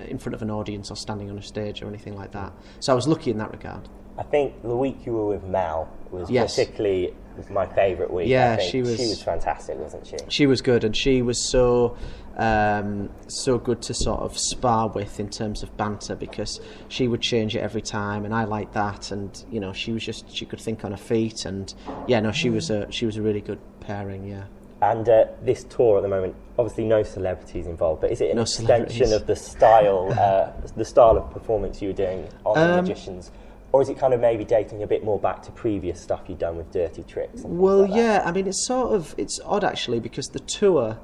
in 0.07 0.19
front 0.19 0.35
of 0.37 0.43
an 0.43 0.53
audience 0.53 0.89
or 0.89 0.97
standing 0.97 1.29
on 1.29 1.37
a 1.37 1.43
stage 1.43 1.83
or 1.83 1.89
anything 1.89 2.15
like 2.15 2.31
that. 2.31 2.53
So 2.79 2.93
I 2.93 2.95
was 2.95 3.09
lucky 3.09 3.33
in 3.33 3.39
that 3.39 3.51
regard. 3.51 3.89
I 4.19 4.23
think 4.23 4.61
the 4.63 4.77
week 4.77 5.07
you 5.07 5.13
were 5.15 5.27
with 5.27 5.45
Mel 5.45 5.89
was 6.11 6.31
Yes. 6.31 6.55
particularly 6.57 7.15
my 7.51 7.65
favourite 7.67 8.13
week. 8.13 8.29
Yeah, 8.29 8.53
I 8.53 8.57
think. 8.57 8.71
she 8.71 8.81
was- 8.83 8.97
She 9.01 9.07
was 9.09 9.23
fantastic, 9.23 9.79
wasn't 9.79 10.07
she? 10.07 10.17
She 10.29 10.47
was 10.47 10.61
good, 10.61 10.85
and 10.85 10.95
she 10.97 11.23
was 11.23 11.39
so 11.51 11.97
um, 12.39 13.11
so 13.27 13.59
good 13.59 13.83
to 13.83 13.93
sort 13.93 14.21
of 14.21 14.39
spar 14.39 14.89
with 14.89 15.21
in 15.21 15.29
terms 15.29 15.63
of 15.63 15.77
banter 15.77 16.15
because 16.15 16.61
she 16.89 17.07
would 17.07 17.21
change 17.21 17.55
it 17.55 17.61
every 17.61 17.83
time, 17.83 18.25
and 18.25 18.35
I 18.35 18.45
liked 18.45 18.73
that. 18.73 19.11
And 19.11 19.45
you 19.51 19.61
know, 19.61 19.73
she 19.75 19.93
was 19.93 20.03
just 20.03 20.35
she 20.35 20.47
could 20.47 20.61
think 20.61 20.83
on 20.85 20.93
her 20.93 20.97
feet, 20.97 21.45
and 21.45 21.73
yeah, 22.07 22.21
no, 22.21 22.33
she 22.33 22.49
was 22.49 22.71
a 22.71 22.91
she 22.91 23.05
was 23.05 23.17
a 23.19 23.23
really 23.23 23.43
good 23.43 23.59
pairing. 23.81 24.27
Yeah. 24.27 24.45
And 24.81 25.09
uh, 25.09 25.27
this 25.43 25.63
tour 25.65 25.99
at 25.99 26.03
the 26.03 26.09
moment, 26.09 26.35
obviously 26.59 26.85
no 26.85 27.03
celebrities 27.03 27.67
involved, 27.67 28.01
but 28.01 28.11
is 28.11 28.21
it 28.21 28.31
an 28.31 28.37
No 28.37 28.43
extension 28.43 29.13
of 29.13 29.27
the 29.27 29.37
style, 29.37 30.11
uh, 30.19 30.51
the 30.75 30.85
style 30.85 31.17
of 31.19 31.31
performance 31.31 31.81
you 31.83 31.89
were 31.89 31.95
doing 31.95 32.27
on 32.45 32.55
the 32.59 32.79
Um, 32.79 32.85
magicians, 32.85 33.31
or 33.73 33.81
is 33.81 33.89
it 33.89 33.99
kind 33.99 34.13
of 34.13 34.21
maybe 34.21 34.45
dating 34.45 34.83
a 34.83 34.87
bit 34.87 35.03
more 35.03 35.19
back 35.19 35.43
to 35.43 35.51
previous 35.51 36.01
stuff 36.01 36.23
you'd 36.29 36.39
done 36.39 36.57
with 36.57 36.71
Dirty 36.71 37.03
Tricks? 37.03 37.41
Well, 37.43 37.83
like 37.83 37.95
yeah. 37.95 38.23
I 38.25 38.31
mean, 38.31 38.47
it's 38.47 38.67
sort 38.67 38.93
of 38.93 39.15
it's 39.17 39.41
odd 39.45 39.65
actually 39.65 39.99
because 39.99 40.29
the 40.29 40.41
tour 40.41 40.99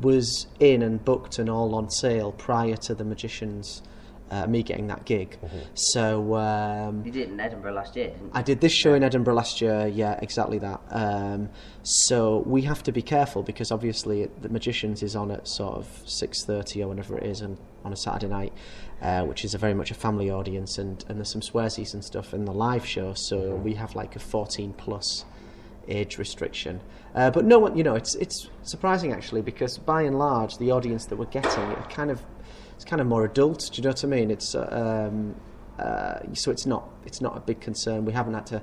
was 0.00 0.46
in 0.58 0.82
and 0.82 1.04
booked 1.04 1.38
and 1.38 1.50
all 1.50 1.74
on 1.74 1.90
sale 1.90 2.32
prior 2.32 2.76
to 2.76 2.94
the 2.94 3.04
magicians. 3.04 3.82
Uh, 4.32 4.46
me 4.46 4.62
getting 4.62 4.86
that 4.86 5.04
gig, 5.04 5.38
so 5.74 6.36
um, 6.36 7.04
You 7.04 7.12
did 7.12 7.22
it 7.24 7.28
in 7.28 7.38
Edinburgh 7.38 7.74
last 7.74 7.94
year, 7.94 8.06
didn't 8.06 8.24
you? 8.24 8.30
I 8.32 8.40
did 8.40 8.62
this 8.62 8.72
show 8.72 8.94
in 8.94 9.02
Edinburgh 9.04 9.34
last 9.34 9.60
year. 9.60 9.86
Yeah, 9.86 10.18
exactly 10.22 10.58
that. 10.60 10.80
Um, 10.88 11.50
so 11.82 12.42
we 12.46 12.62
have 12.62 12.82
to 12.84 12.92
be 12.92 13.02
careful 13.02 13.42
because 13.42 13.70
obviously 13.70 14.30
the 14.40 14.48
Magicians 14.48 15.02
is 15.02 15.14
on 15.14 15.30
at 15.30 15.46
sort 15.46 15.74
of 15.74 15.86
six 16.06 16.46
thirty 16.46 16.82
or 16.82 16.88
whenever 16.88 17.18
it 17.18 17.26
is, 17.26 17.42
and 17.42 17.58
on 17.84 17.92
a 17.92 17.96
Saturday 17.96 18.28
night, 18.28 18.54
uh, 19.02 19.22
which 19.24 19.44
is 19.44 19.52
a 19.54 19.58
very 19.58 19.74
much 19.74 19.90
a 19.90 19.94
family 19.94 20.30
audience, 20.30 20.78
and, 20.78 21.04
and 21.08 21.18
there's 21.18 21.30
some 21.30 21.42
swearsies 21.42 21.92
and 21.92 22.02
stuff 22.02 22.32
in 22.32 22.46
the 22.46 22.54
live 22.54 22.86
show. 22.86 23.12
So 23.12 23.54
we 23.56 23.74
have 23.74 23.94
like 23.94 24.16
a 24.16 24.18
fourteen 24.18 24.72
plus 24.72 25.26
age 25.88 26.16
restriction. 26.16 26.80
Uh, 27.14 27.30
but 27.30 27.44
no 27.44 27.58
one, 27.58 27.76
you 27.76 27.84
know, 27.84 27.96
it's 27.96 28.14
it's 28.14 28.48
surprising 28.62 29.12
actually 29.12 29.42
because 29.42 29.76
by 29.76 30.00
and 30.02 30.18
large 30.18 30.56
the 30.56 30.70
audience 30.70 31.04
that 31.06 31.16
we're 31.16 31.26
getting 31.26 31.70
it 31.72 31.90
kind 31.90 32.10
of 32.10 32.22
it's 32.74 32.84
kind 32.84 33.00
of 33.00 33.06
more 33.06 33.24
adult. 33.24 33.70
Do 33.72 33.76
you 33.76 33.82
know 33.84 33.90
what 33.90 34.04
I 34.04 34.06
mean? 34.08 34.30
It's 34.30 34.54
uh, 34.54 35.08
um, 35.10 35.34
uh, 35.78 36.34
so 36.34 36.50
it's 36.50 36.66
not 36.66 36.88
it's 37.04 37.20
not 37.20 37.36
a 37.36 37.40
big 37.40 37.60
concern. 37.60 38.04
We 38.04 38.12
haven't 38.12 38.34
had 38.34 38.46
to 38.46 38.62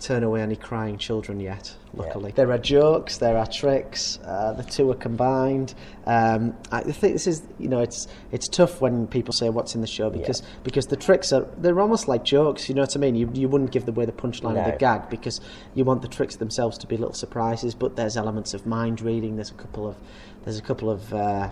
turn 0.00 0.24
away 0.24 0.42
any 0.42 0.56
crying 0.56 0.98
children 0.98 1.38
yet. 1.38 1.76
Luckily, 1.94 2.32
there 2.32 2.50
are 2.50 2.58
jokes, 2.58 3.18
there 3.18 3.36
are 3.38 3.46
tricks. 3.46 4.18
Uh, 4.24 4.52
the 4.52 4.64
two 4.64 4.90
are 4.90 4.96
combined. 4.96 5.74
Um, 6.06 6.56
I 6.72 6.80
think 6.82 7.12
this 7.12 7.26
is 7.28 7.42
you 7.58 7.68
know 7.68 7.80
it's 7.80 8.08
it's 8.32 8.48
tough 8.48 8.80
when 8.80 9.06
people 9.06 9.32
say 9.32 9.48
what's 9.48 9.74
in 9.74 9.80
the 9.80 9.86
show 9.86 10.10
because 10.10 10.42
because 10.64 10.86
the 10.86 10.96
tricks 10.96 11.32
are 11.32 11.46
they're 11.58 11.80
almost 11.80 12.08
like 12.08 12.24
jokes. 12.24 12.68
You 12.68 12.74
know 12.74 12.82
what 12.82 12.96
I 12.96 12.98
mean? 12.98 13.14
You 13.14 13.30
you 13.32 13.48
wouldn't 13.48 13.70
give 13.70 13.86
away 13.88 14.06
the 14.06 14.12
punchline 14.12 14.50
of 14.58 14.66
No. 14.66 14.70
the 14.70 14.76
gag 14.76 15.08
because 15.08 15.40
you 15.74 15.84
want 15.84 16.02
the 16.02 16.08
tricks 16.08 16.36
themselves 16.36 16.78
to 16.78 16.86
be 16.86 16.96
little 16.96 17.14
surprises. 17.14 17.74
But 17.74 17.94
there's 17.96 18.16
elements 18.16 18.54
of 18.54 18.66
mind 18.66 19.00
reading. 19.00 19.36
There's 19.36 19.50
a 19.50 19.54
couple 19.54 19.86
of 19.86 19.96
there's 20.44 20.58
a 20.58 20.62
couple 20.62 20.90
of 20.90 21.14
uh, 21.14 21.50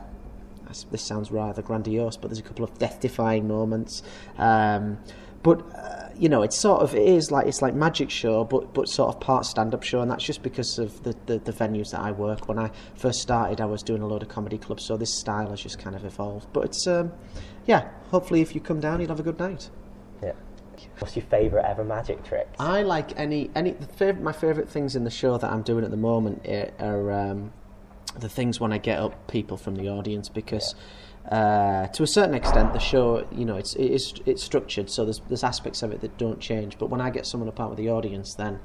this 0.90 1.02
sounds 1.02 1.30
rather 1.30 1.62
grandiose, 1.62 2.16
but 2.16 2.28
there's 2.28 2.38
a 2.38 2.42
couple 2.42 2.64
of 2.64 2.78
death-defying 2.78 3.46
moments. 3.46 4.02
Um, 4.38 4.98
but 5.42 5.62
uh, 5.74 6.08
you 6.16 6.28
know, 6.28 6.42
it's 6.42 6.58
sort 6.58 6.82
of 6.82 6.94
it 6.94 7.06
is 7.06 7.30
like 7.30 7.46
it's 7.46 7.62
like 7.62 7.74
magic 7.74 8.10
show, 8.10 8.44
but 8.44 8.74
but 8.74 8.88
sort 8.88 9.14
of 9.14 9.20
part 9.20 9.46
stand-up 9.46 9.82
show, 9.82 10.00
and 10.00 10.10
that's 10.10 10.24
just 10.24 10.42
because 10.42 10.78
of 10.78 11.02
the, 11.02 11.14
the 11.26 11.38
the 11.38 11.52
venues 11.52 11.92
that 11.92 12.00
I 12.00 12.12
work. 12.12 12.48
When 12.48 12.58
I 12.58 12.70
first 12.94 13.20
started, 13.20 13.60
I 13.60 13.64
was 13.64 13.82
doing 13.82 14.02
a 14.02 14.06
load 14.06 14.22
of 14.22 14.28
comedy 14.28 14.58
clubs, 14.58 14.84
so 14.84 14.96
this 14.96 15.18
style 15.18 15.50
has 15.50 15.60
just 15.60 15.78
kind 15.78 15.96
of 15.96 16.04
evolved. 16.04 16.48
But 16.52 16.66
it's 16.66 16.86
um, 16.86 17.12
yeah, 17.66 17.88
hopefully 18.10 18.42
if 18.42 18.54
you 18.54 18.60
come 18.60 18.80
down, 18.80 19.00
you'll 19.00 19.08
have 19.08 19.20
a 19.20 19.24
good 19.24 19.38
night. 19.38 19.70
Yeah. 20.22 20.32
What's 20.98 21.16
your 21.16 21.24
favourite 21.26 21.66
ever 21.66 21.84
magic 21.84 22.24
trick? 22.24 22.48
I 22.58 22.82
like 22.82 23.18
any 23.18 23.50
any 23.54 23.72
the 23.72 23.86
fav- 23.86 24.20
my 24.20 24.32
favourite 24.32 24.68
things 24.68 24.96
in 24.96 25.04
the 25.04 25.10
show 25.10 25.38
that 25.38 25.50
I'm 25.50 25.62
doing 25.62 25.84
at 25.84 25.90
the 25.90 25.96
moment 25.96 26.46
are, 26.46 26.70
are 26.78 27.12
um, 27.12 27.52
the 28.18 28.28
things 28.28 28.60
when 28.60 28.72
I 28.72 28.78
get 28.78 28.98
up 28.98 29.28
people 29.28 29.56
from 29.56 29.76
the 29.76 29.88
audience 29.88 30.28
because. 30.28 30.74
Uh, 31.30 31.86
to 31.88 32.02
a 32.02 32.06
certain 32.06 32.34
extent, 32.34 32.72
the 32.72 32.78
show, 32.78 33.28
you 33.30 33.44
know, 33.44 33.54
it's 33.54 33.74
it 33.74 33.90
is 33.92 34.14
it's 34.24 34.42
structured, 34.42 34.88
so 34.88 35.04
there's 35.04 35.20
there's 35.28 35.44
aspects 35.44 35.82
of 35.82 35.92
it 35.92 36.00
that 36.00 36.16
don't 36.16 36.40
change. 36.40 36.78
But 36.78 36.88
when 36.88 37.00
I 37.02 37.10
get 37.10 37.26
someone 37.26 37.46
apart 37.46 37.68
with 37.68 37.76
the 37.76 37.90
audience, 37.90 38.34
then 38.34 38.58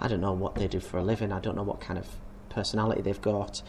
I 0.00 0.08
don't 0.08 0.20
know 0.20 0.32
what 0.32 0.56
they 0.56 0.66
do 0.66 0.80
for 0.80 0.98
a 0.98 1.04
living. 1.04 1.32
I 1.32 1.38
don't 1.38 1.54
know 1.54 1.62
what 1.62 1.80
kind 1.80 1.98
of 1.98 2.08
personality 2.48 3.00
they've 3.00 3.22
got. 3.22 3.62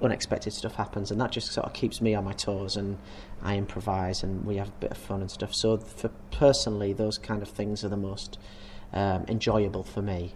Unexpected 0.00 0.52
stuff 0.52 0.76
happens, 0.76 1.10
and 1.10 1.20
that 1.20 1.32
just 1.32 1.52
sort 1.52 1.66
of 1.66 1.74
keeps 1.74 2.00
me 2.00 2.14
on 2.14 2.24
my 2.24 2.32
toes, 2.32 2.76
and 2.76 2.96
I 3.42 3.56
improvise, 3.56 4.22
and 4.22 4.46
we 4.46 4.56
have 4.56 4.68
a 4.68 4.80
bit 4.80 4.92
of 4.92 4.96
fun 4.96 5.20
and 5.20 5.30
stuff. 5.30 5.52
So, 5.52 5.76
for 5.76 6.10
personally, 6.30 6.92
those 6.92 7.18
kind 7.18 7.42
of 7.42 7.48
things 7.48 7.84
are 7.84 7.88
the 7.88 7.98
most 7.98 8.38
um, 8.92 9.24
enjoyable 9.28 9.84
for 9.84 10.00
me. 10.00 10.32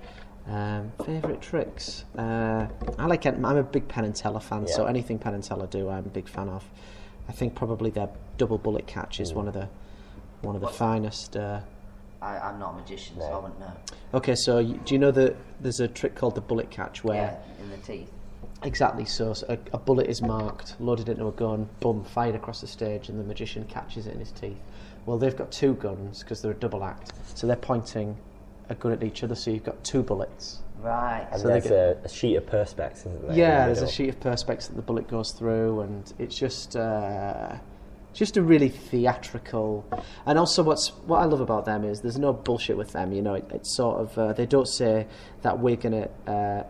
Um, 0.47 0.93
favorite 1.05 1.41
tricks? 1.41 2.05
Uh, 2.17 2.67
I 2.99 3.07
like. 3.07 3.25
I'm 3.27 3.45
a 3.45 3.63
big 3.63 3.89
Penn 3.89 4.05
and 4.05 4.15
Teller 4.15 4.41
fan, 4.41 4.67
so 4.69 4.85
anything 4.87 5.19
Penn 5.19 5.35
and 5.35 5.43
Teller 5.43 5.67
do, 5.67 5.89
I'm 5.89 6.05
a 6.05 6.09
big 6.11 6.29
fan 6.29 6.49
of. 6.49 6.65
I 7.29 7.33
think 7.33 7.55
probably 7.55 7.91
their 7.91 8.11
double 8.37 8.59
bullet 8.59 8.87
catch 8.87 9.21
is 9.21 9.33
one 9.33 9.49
of 9.49 9.55
the 9.55 9.69
one 10.43 10.55
of 10.55 10.61
the 10.61 10.69
finest. 10.69 11.37
Uh, 11.37 11.61
I, 12.21 12.39
I'm 12.39 12.59
not 12.59 12.75
a 12.75 12.77
magician, 12.77 13.17
so 13.19 13.25
I 13.27 13.39
wouldn't 13.39 13.59
know. 13.61 13.73
okay, 14.15 14.35
so 14.35 14.59
you, 14.59 14.75
do 14.85 14.95
you 14.95 14.99
know 14.99 15.11
that 15.13 15.37
there's 15.61 15.81
a 15.81 15.89
trick 15.89 16.15
called 16.15 16.35
the 16.35 16.41
bullet 16.41 16.71
catch 16.71 17.05
where 17.05 17.17
Yeah, 17.17 17.63
in 17.63 17.71
the 17.71 17.77
teeth. 17.79 18.11
exactly 18.63 19.05
so, 19.05 19.33
so 19.35 19.47
a, 19.49 19.59
a 19.75 19.79
bullet 19.79 20.07
is 20.09 20.23
marked, 20.23 20.77
loaded 20.81 21.09
into 21.11 21.27
a 21.27 21.33
gun, 21.33 21.69
boom, 21.81 22.03
fired 22.05 22.35
across 22.35 22.61
the 22.63 22.67
stage, 22.67 23.09
and 23.09 23.19
the 23.19 23.25
magician 23.25 23.65
catches 23.65 24.07
it 24.07 24.15
in 24.15 24.21
his 24.21 24.33
teeth. 24.33 24.57
Well, 25.07 25.19
they've 25.19 25.37
got 25.37 25.53
two 25.53 25.75
guns 25.75 26.21
because 26.21 26.41
they're 26.41 26.53
a 26.53 26.55
double 26.55 26.83
act, 26.85 27.13
so 27.35 27.47
they're 27.47 27.57
pointing 27.57 28.17
a 28.69 28.75
gun 28.75 28.93
at 28.93 29.03
each 29.03 29.23
other. 29.23 29.35
So 29.35 29.51
you've 29.51 29.65
got 29.65 29.83
two 29.85 30.03
bullets. 30.03 30.61
Right. 30.81 31.27
And 31.33 31.41
So 31.41 31.49
they 31.49 31.61
there's 31.61 31.71
a, 31.71 31.99
a 32.05 32.09
sheet 32.09 32.37
of 32.37 32.47
perspex, 32.47 32.99
isn't 33.01 33.29
there? 33.29 33.37
Yeah, 33.37 33.61
the 33.69 33.75
there's 33.75 33.91
a 33.91 33.93
sheet 33.93 34.11
of 34.11 34.21
perspex 34.21 34.69
that 34.69 34.77
the 34.77 34.83
bullet 34.83 35.09
goes 35.09 35.33
through, 35.33 35.81
and 35.81 36.13
it's 36.19 36.37
just 36.37 36.77
uh, 36.77 37.57
just 38.13 38.37
a 38.37 38.43
really 38.43 38.69
theatrical. 38.69 39.85
And 40.27 40.39
also, 40.39 40.63
what's 40.63 40.89
what 41.07 41.21
I 41.21 41.25
love 41.25 41.41
about 41.41 41.65
them 41.65 41.85
is 41.85 42.03
there's 42.03 42.19
no 42.19 42.33
bullshit 42.33 42.77
with 42.77 42.93
them. 42.93 43.13
You 43.13 43.23
know, 43.23 43.35
it, 43.35 43.51
it's 43.53 43.75
sort 43.75 44.01
of 44.01 44.19
uh, 44.19 44.33
they 44.35 44.47
don't 44.47 44.69
say 44.69 45.07
that 45.43 45.59
we're 45.59 45.77
gonna 45.77 46.09
uh, 46.27 46.65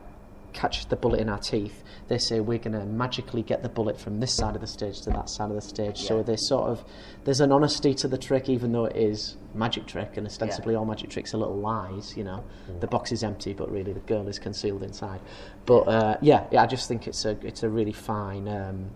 catch 0.54 0.88
the 0.88 0.96
bullet 0.96 1.20
in 1.20 1.28
our 1.28 1.38
teeth. 1.38 1.82
They 2.08 2.18
say 2.18 2.40
we're 2.40 2.58
gonna 2.58 2.86
magically 2.86 3.42
get 3.42 3.62
the 3.62 3.68
bullet 3.68 3.98
from 4.00 4.20
this 4.20 4.32
side 4.32 4.54
of 4.54 4.60
the 4.60 4.66
stage 4.66 5.00
to 5.02 5.10
that 5.10 5.28
side 5.28 5.50
of 5.50 5.56
the 5.56 5.60
stage. 5.62 5.98
So 5.98 6.22
they 6.22 6.36
sort 6.36 6.70
of 6.70 6.84
there's 7.24 7.40
an 7.40 7.52
honesty 7.52 7.92
to 7.94 8.08
the 8.08 8.18
trick, 8.18 8.48
even 8.48 8.72
though 8.72 8.86
it 8.86 8.96
is 8.96 9.36
magic 9.54 9.86
trick, 9.86 10.16
and 10.16 10.26
ostensibly 10.26 10.74
all 10.74 10.84
magic 10.84 11.10
tricks 11.10 11.34
are 11.34 11.38
little 11.38 11.58
lies. 11.58 12.16
You 12.16 12.24
know, 12.24 12.44
the 12.80 12.86
box 12.86 13.12
is 13.12 13.22
empty, 13.22 13.52
but 13.52 13.70
really 13.70 13.92
the 13.92 14.00
girl 14.00 14.26
is 14.28 14.38
concealed 14.38 14.82
inside. 14.82 15.20
But 15.66 15.82
uh, 15.82 16.16
yeah, 16.22 16.46
yeah, 16.50 16.62
I 16.62 16.66
just 16.66 16.88
think 16.88 17.06
it's 17.06 17.24
a 17.24 17.36
it's 17.46 17.62
a 17.62 17.68
really 17.68 17.92
fine 17.92 18.48
um, 18.48 18.90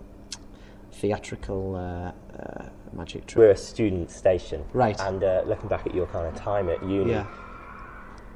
theatrical 0.92 1.76
uh, 1.76 2.12
uh, 2.36 2.68
magic 2.92 3.26
trick. 3.26 3.38
We're 3.38 3.50
a 3.50 3.56
student 3.56 4.10
station. 4.10 4.64
Right. 4.72 4.98
And 5.00 5.22
uh, 5.22 5.42
looking 5.46 5.68
back 5.68 5.86
at 5.86 5.94
your 5.94 6.06
kind 6.06 6.26
of 6.26 6.34
time 6.34 6.68
at 6.68 6.82
uni, 6.82 7.12
Yeah. 7.12 7.26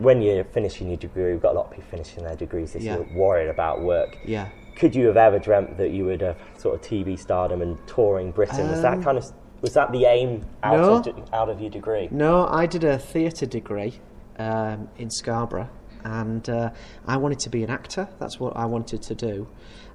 When 0.02 0.22
you're 0.22 0.44
finishing 0.44 0.88
your 0.88 0.96
degree, 0.96 1.32
we've 1.32 1.42
got 1.42 1.52
a 1.54 1.58
lot 1.58 1.66
of 1.66 1.70
people 1.72 1.90
finishing 1.90 2.24
their 2.24 2.36
degrees 2.36 2.72
this 2.72 2.82
Yeah. 2.82 2.96
year, 2.96 3.06
worried 3.14 3.48
about 3.48 3.82
work. 3.82 4.18
Yeah. 4.24 4.48
Could 4.76 4.94
you 4.94 5.06
have 5.06 5.16
ever 5.16 5.38
dreamt 5.38 5.76
that 5.78 5.90
you 5.90 6.04
would 6.06 6.20
have 6.22 6.36
sort 6.56 6.74
of 6.74 6.80
TV 6.80 7.16
stardom 7.18 7.60
and 7.62 7.78
touring 7.86 8.30
Britain? 8.30 8.70
was 8.70 8.82
that 8.82 9.02
kind 9.02 9.18
of 9.18 9.24
was 9.60 9.74
that 9.74 9.92
the 9.92 10.06
aim 10.06 10.44
out, 10.64 10.74
Um, 10.74 10.80
no. 10.80 10.94
of, 10.94 11.02
de- 11.04 11.14
out 11.36 11.48
of 11.48 11.60
your 11.60 11.70
degree? 11.70 12.08
No, 12.10 12.48
I 12.48 12.66
did 12.66 12.82
a 12.82 12.98
theatre 12.98 13.46
degree 13.46 13.94
um, 14.38 14.88
in 14.98 15.08
Scarborough, 15.08 15.68
and 16.04 16.48
uh, 16.50 16.70
I 17.06 17.16
wanted 17.16 17.38
to 17.40 17.50
be 17.50 17.62
an 17.62 17.70
actor. 17.70 18.08
That's 18.18 18.40
what 18.40 18.56
I 18.56 18.64
wanted 18.64 19.02
to 19.02 19.14
do, 19.14 19.46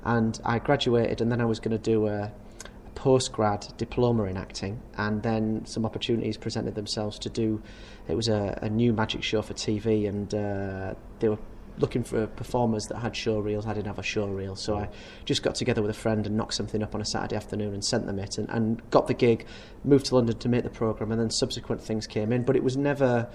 and 0.06 0.40
I 0.46 0.60
graduated, 0.60 1.20
and 1.20 1.30
then 1.30 1.42
I 1.42 1.46
was 1.46 1.60
going 1.60 1.76
to 1.78 1.84
do 1.84 2.08
a 2.08 2.32
post-grad 2.98 3.68
diploma 3.78 4.24
in 4.24 4.38
acting, 4.38 4.82
and 4.98 5.22
then 5.22 5.64
some 5.66 5.86
opportunities 5.86 6.36
presented 6.36 6.74
themselves 6.74 7.20
to 7.20 7.30
do. 7.30 7.62
It 8.08 8.16
was 8.16 8.28
a, 8.28 8.58
a 8.64 8.70
new 8.70 8.92
magic 8.92 9.22
show 9.22 9.44
for 9.44 9.54
TV, 9.54 10.10
and 10.10 10.34
uh, 10.34 10.96
they 11.20 11.30
were 11.30 11.38
looking 11.78 12.04
for 12.04 12.26
performers 12.26 12.88
that 12.88 12.98
had 12.98 13.16
show 13.16 13.38
reels. 13.38 13.68
I 13.68 13.74
didn't 13.76 13.86
have 13.86 14.00
a 14.00 14.04
show 14.04 14.26
reel, 14.26 14.56
so 14.56 14.78
I 14.78 14.90
just 15.26 15.44
got 15.44 15.54
together 15.54 15.84
with 15.84 15.92
a 15.92 16.00
friend 16.00 16.26
and 16.26 16.36
knocked 16.36 16.56
something 16.56 16.82
up 16.82 16.96
on 16.96 17.02
a 17.02 17.06
Saturday 17.06 17.36
afternoon 17.36 17.76
and 17.76 17.86
sent 17.86 18.08
them 18.08 18.18
it, 18.18 18.40
and, 18.40 18.50
and 18.50 18.90
got 18.90 19.06
the 19.06 19.14
gig, 19.14 19.46
moved 19.84 20.08
to 20.08 20.16
London 20.16 20.36
to 20.40 20.50
make 20.50 20.64
the 20.64 20.72
program, 20.72 21.12
and 21.12 21.22
then 21.22 21.30
subsequent 21.30 21.82
things 21.84 22.08
came 22.08 22.32
in. 22.34 22.42
But 22.42 22.56
it 22.56 22.64
was 22.64 22.76
never 22.76 23.30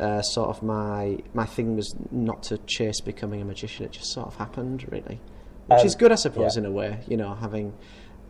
uh, 0.00 0.20
sort 0.20 0.48
of 0.48 0.64
my 0.64 1.18
my 1.32 1.46
thing 1.46 1.76
was 1.76 1.94
not 2.10 2.42
to 2.44 2.58
chase 2.66 3.00
becoming 3.00 3.40
a 3.40 3.44
magician. 3.44 3.84
It 3.84 3.92
just 3.92 4.12
sort 4.12 4.26
of 4.26 4.34
happened, 4.34 4.84
really, 4.90 5.20
which 5.68 5.80
Um, 5.80 5.86
is 5.86 5.94
good, 5.94 6.10
I 6.10 6.16
suppose, 6.16 6.56
yeah. 6.56 6.62
in 6.62 6.66
a 6.66 6.72
way. 6.72 6.98
You 7.06 7.16
know, 7.18 7.34
having. 7.34 7.72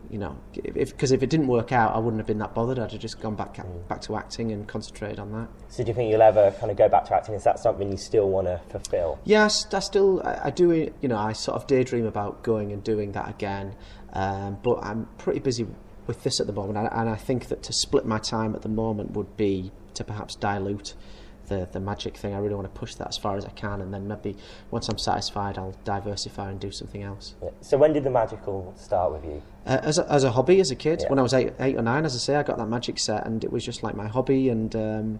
You 0.09 0.19
know, 0.19 0.37
because 0.73 1.11
if, 1.11 1.21
it 1.21 1.29
didn't 1.29 1.47
work 1.47 1.71
out, 1.71 1.93
I 1.93 1.99
wouldn't 1.99 2.19
have 2.19 2.27
been 2.27 2.37
that 2.37 2.53
bothered. 2.53 2.79
I'd 2.79 2.91
have 2.91 3.01
just 3.01 3.19
gone 3.19 3.35
back 3.35 3.59
back 3.87 4.01
to 4.01 4.15
acting 4.15 4.51
and 4.51 4.67
concentrated 4.67 5.19
on 5.19 5.31
that. 5.33 5.49
So 5.69 5.83
do 5.83 5.89
you 5.89 5.93
think 5.93 6.11
you'll 6.11 6.21
ever 6.21 6.51
kind 6.59 6.71
of 6.71 6.77
go 6.77 6.87
back 6.87 7.05
to 7.05 7.15
acting? 7.15 7.35
Is 7.35 7.43
that 7.43 7.59
something 7.59 7.91
you 7.91 7.97
still 7.97 8.29
want 8.29 8.47
to 8.47 8.61
fulfil? 8.69 9.19
Yes, 9.25 9.65
I 9.73 9.79
still 9.79 10.21
I, 10.23 10.41
I 10.45 10.49
do. 10.49 10.91
You 11.01 11.09
know, 11.09 11.17
I 11.17 11.33
sort 11.33 11.57
of 11.57 11.67
daydream 11.67 12.05
about 12.05 12.43
going 12.43 12.71
and 12.71 12.83
doing 12.83 13.11
that 13.13 13.29
again, 13.29 13.75
um, 14.13 14.57
but 14.63 14.79
I'm 14.83 15.07
pretty 15.17 15.39
busy 15.39 15.67
with 16.07 16.23
this 16.23 16.39
at 16.39 16.47
the 16.47 16.53
moment, 16.53 16.77
and, 16.77 16.89
and 16.91 17.09
I 17.09 17.15
think 17.15 17.47
that 17.49 17.63
to 17.63 17.73
split 17.73 18.05
my 18.05 18.17
time 18.17 18.55
at 18.55 18.61
the 18.61 18.69
moment 18.69 19.11
would 19.11 19.35
be 19.35 19.71
to 19.93 20.03
perhaps 20.03 20.35
dilute 20.35 20.93
the 21.47 21.67
the 21.71 21.79
magic 21.79 22.17
thing. 22.17 22.33
I 22.33 22.37
really 22.39 22.55
want 22.55 22.73
to 22.73 22.79
push 22.79 22.95
that 22.95 23.07
as 23.07 23.17
far 23.17 23.37
as 23.37 23.45
I 23.45 23.49
can, 23.49 23.81
and 23.81 23.93
then 23.93 24.07
maybe 24.07 24.35
once 24.71 24.87
I'm 24.89 24.97
satisfied, 24.97 25.57
I'll 25.57 25.75
diversify 25.83 26.49
and 26.51 26.59
do 26.59 26.71
something 26.71 27.03
else. 27.03 27.35
Yeah. 27.41 27.49
So 27.61 27.77
when 27.77 27.93
did 27.93 28.03
the 28.03 28.09
magical 28.09 28.73
start 28.77 29.11
with 29.13 29.25
you? 29.25 29.41
Uh, 29.65 29.79
as, 29.83 29.97
a, 29.97 30.09
as 30.11 30.23
a 30.23 30.31
hobby, 30.31 30.59
as 30.59 30.71
a 30.71 30.75
kid, 30.75 31.01
Yeah. 31.01 31.09
when 31.09 31.19
I 31.19 31.21
was 31.21 31.33
eight, 31.33 31.53
eight 31.59 31.75
or 31.75 31.81
nine, 31.81 32.05
as 32.05 32.15
I 32.15 32.19
say, 32.19 32.35
I 32.35 32.43
got 32.43 32.57
that 32.57 32.67
magic 32.67 32.99
set, 32.99 33.25
and 33.25 33.43
it 33.43 33.51
was 33.51 33.65
just 33.65 33.83
like 33.83 33.95
my 33.95 34.07
hobby. 34.07 34.49
And 34.49 34.73
um, 34.75 35.19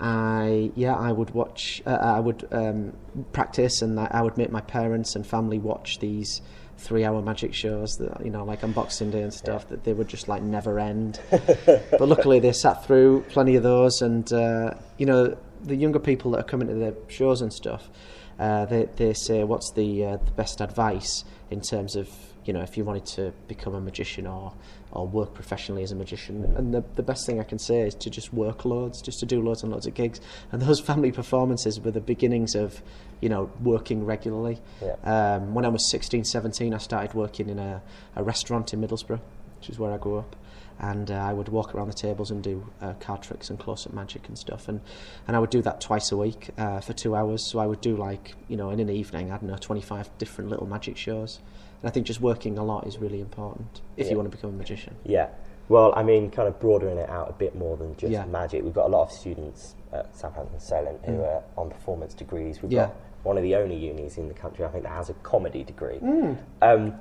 I, 0.00 0.70
yeah, 0.74 0.94
I 0.94 1.12
would 1.12 1.30
watch, 1.30 1.82
uh, 1.86 1.90
I 1.90 2.20
would 2.20 2.46
um, 2.52 2.92
practice, 3.32 3.82
and 3.82 3.98
I, 3.98 4.08
I 4.10 4.22
would 4.22 4.36
make 4.36 4.50
my 4.50 4.60
parents 4.60 5.16
and 5.16 5.26
family 5.26 5.58
watch 5.58 5.98
these 5.98 6.40
three-hour 6.76 7.20
magic 7.22 7.52
shows 7.54 7.96
that 7.96 8.24
you 8.24 8.30
know, 8.30 8.44
like 8.44 8.60
unboxing 8.60 9.10
Day 9.10 9.22
and 9.22 9.34
stuff, 9.34 9.68
that 9.68 9.82
they 9.82 9.92
would 9.92 10.06
just 10.06 10.28
like 10.28 10.42
never 10.42 10.78
end. 10.78 11.18
but 11.30 12.00
luckily, 12.00 12.38
they 12.38 12.52
sat 12.52 12.84
through 12.86 13.22
plenty 13.30 13.56
of 13.56 13.62
those, 13.64 14.02
and 14.02 14.32
uh, 14.32 14.74
you 14.96 15.06
know, 15.06 15.36
the 15.62 15.76
younger 15.76 15.98
people 15.98 16.32
that 16.32 16.40
are 16.40 16.48
coming 16.48 16.68
to 16.68 16.74
the 16.74 16.96
shows 17.08 17.40
and 17.40 17.52
stuff, 17.52 17.90
uh, 18.38 18.64
they 18.66 18.88
they 18.96 19.12
say, 19.14 19.44
"What's 19.44 19.72
the 19.72 20.04
uh, 20.04 20.16
the 20.16 20.30
best 20.32 20.60
advice 20.60 21.24
in 21.50 21.60
terms 21.60 21.96
of 21.96 22.08
you 22.44 22.52
know 22.52 22.60
if 22.60 22.76
you 22.76 22.84
wanted 22.84 23.06
to 23.06 23.32
become 23.46 23.74
a 23.74 23.80
magician 23.80 24.26
or 24.26 24.54
or 24.92 25.06
work 25.06 25.34
professionally 25.34 25.82
as 25.82 25.92
a 25.92 25.96
magician?" 25.96 26.44
And 26.56 26.72
the 26.72 26.84
the 26.94 27.02
best 27.02 27.26
thing 27.26 27.40
I 27.40 27.44
can 27.44 27.58
say 27.58 27.80
is 27.80 27.94
to 27.96 28.10
just 28.10 28.32
work 28.32 28.64
loads, 28.64 29.02
just 29.02 29.18
to 29.20 29.26
do 29.26 29.42
loads 29.42 29.62
and 29.62 29.72
loads 29.72 29.86
of 29.86 29.94
gigs, 29.94 30.20
and 30.52 30.62
those 30.62 30.80
family 30.80 31.10
performances 31.12 31.80
were 31.80 31.90
the 31.90 32.00
beginnings 32.00 32.54
of 32.54 32.80
you 33.20 33.28
know 33.28 33.50
working 33.62 34.04
regularly. 34.04 34.60
Yeah. 34.80 34.94
Um, 35.02 35.54
when 35.54 35.64
I 35.64 35.68
was 35.68 35.90
16, 35.90 36.24
17, 36.24 36.74
I 36.74 36.78
started 36.78 37.14
working 37.14 37.48
in 37.48 37.58
a, 37.58 37.82
a 38.14 38.22
restaurant 38.22 38.72
in 38.72 38.80
Middlesbrough, 38.80 39.20
which 39.58 39.68
is 39.68 39.78
where 39.78 39.92
I 39.92 39.98
grew 39.98 40.18
up. 40.18 40.36
And 40.80 41.10
uh, 41.10 41.14
I 41.14 41.32
would 41.32 41.48
walk 41.48 41.74
around 41.74 41.88
the 41.88 41.94
tables 41.94 42.30
and 42.30 42.42
do 42.42 42.64
uh, 42.80 42.92
card 43.00 43.22
tricks 43.22 43.50
and 43.50 43.58
close-up 43.58 43.92
magic 43.92 44.28
and 44.28 44.38
stuff, 44.38 44.68
and 44.68 44.80
and 45.26 45.36
I 45.36 45.40
would 45.40 45.50
do 45.50 45.60
that 45.62 45.80
twice 45.80 46.12
a 46.12 46.16
week 46.16 46.50
uh, 46.56 46.80
for 46.80 46.92
two 46.92 47.16
hours. 47.16 47.42
So 47.42 47.58
I 47.58 47.66
would 47.66 47.80
do 47.80 47.96
like 47.96 48.34
you 48.48 48.56
know 48.56 48.70
in 48.70 48.78
an 48.78 48.88
evening, 48.90 49.32
I 49.32 49.38
don't 49.38 49.50
know, 49.50 49.56
twenty-five 49.56 50.08
different 50.18 50.50
little 50.50 50.66
magic 50.66 50.96
shows. 50.96 51.40
And 51.82 51.88
I 51.88 51.92
think 51.92 52.06
just 52.06 52.20
working 52.20 52.58
a 52.58 52.64
lot 52.64 52.86
is 52.86 52.98
really 52.98 53.20
important 53.20 53.80
if 53.96 54.06
Yeah. 54.06 54.12
you 54.12 54.16
want 54.18 54.30
to 54.30 54.36
become 54.36 54.50
a 54.50 54.52
magician. 54.52 54.94
Yeah. 55.04 55.28
Well, 55.68 55.92
I 55.96 56.02
mean, 56.02 56.30
kind 56.30 56.48
of 56.48 56.58
broadening 56.60 56.98
it 56.98 57.10
out 57.10 57.28
a 57.28 57.32
bit 57.34 57.54
more 57.56 57.76
than 57.76 57.96
just 57.96 58.10
Yeah. 58.12 58.24
magic. 58.24 58.62
We've 58.64 58.72
got 58.72 58.86
a 58.86 58.88
lot 58.96 59.02
of 59.02 59.12
students 59.12 59.74
at 59.92 60.14
Southampton 60.16 60.58
Solent 60.60 61.04
who 61.04 61.20
are 61.22 61.42
on 61.56 61.70
performance 61.70 62.14
degrees. 62.14 62.62
We've 62.62 62.70
Mm. 62.70 62.74
Yeah. 62.74 62.86
got 62.86 62.94
one 63.24 63.36
of 63.36 63.42
the 63.42 63.54
only 63.56 63.76
unis 63.76 64.16
in 64.16 64.28
the 64.28 64.34
country, 64.34 64.64
I 64.64 64.68
think, 64.68 64.84
that 64.84 64.92
has 64.92 65.10
a 65.10 65.14
comedy 65.22 65.62
degree. 65.64 65.98
Mm. 65.98 66.38
Um, 66.62 66.94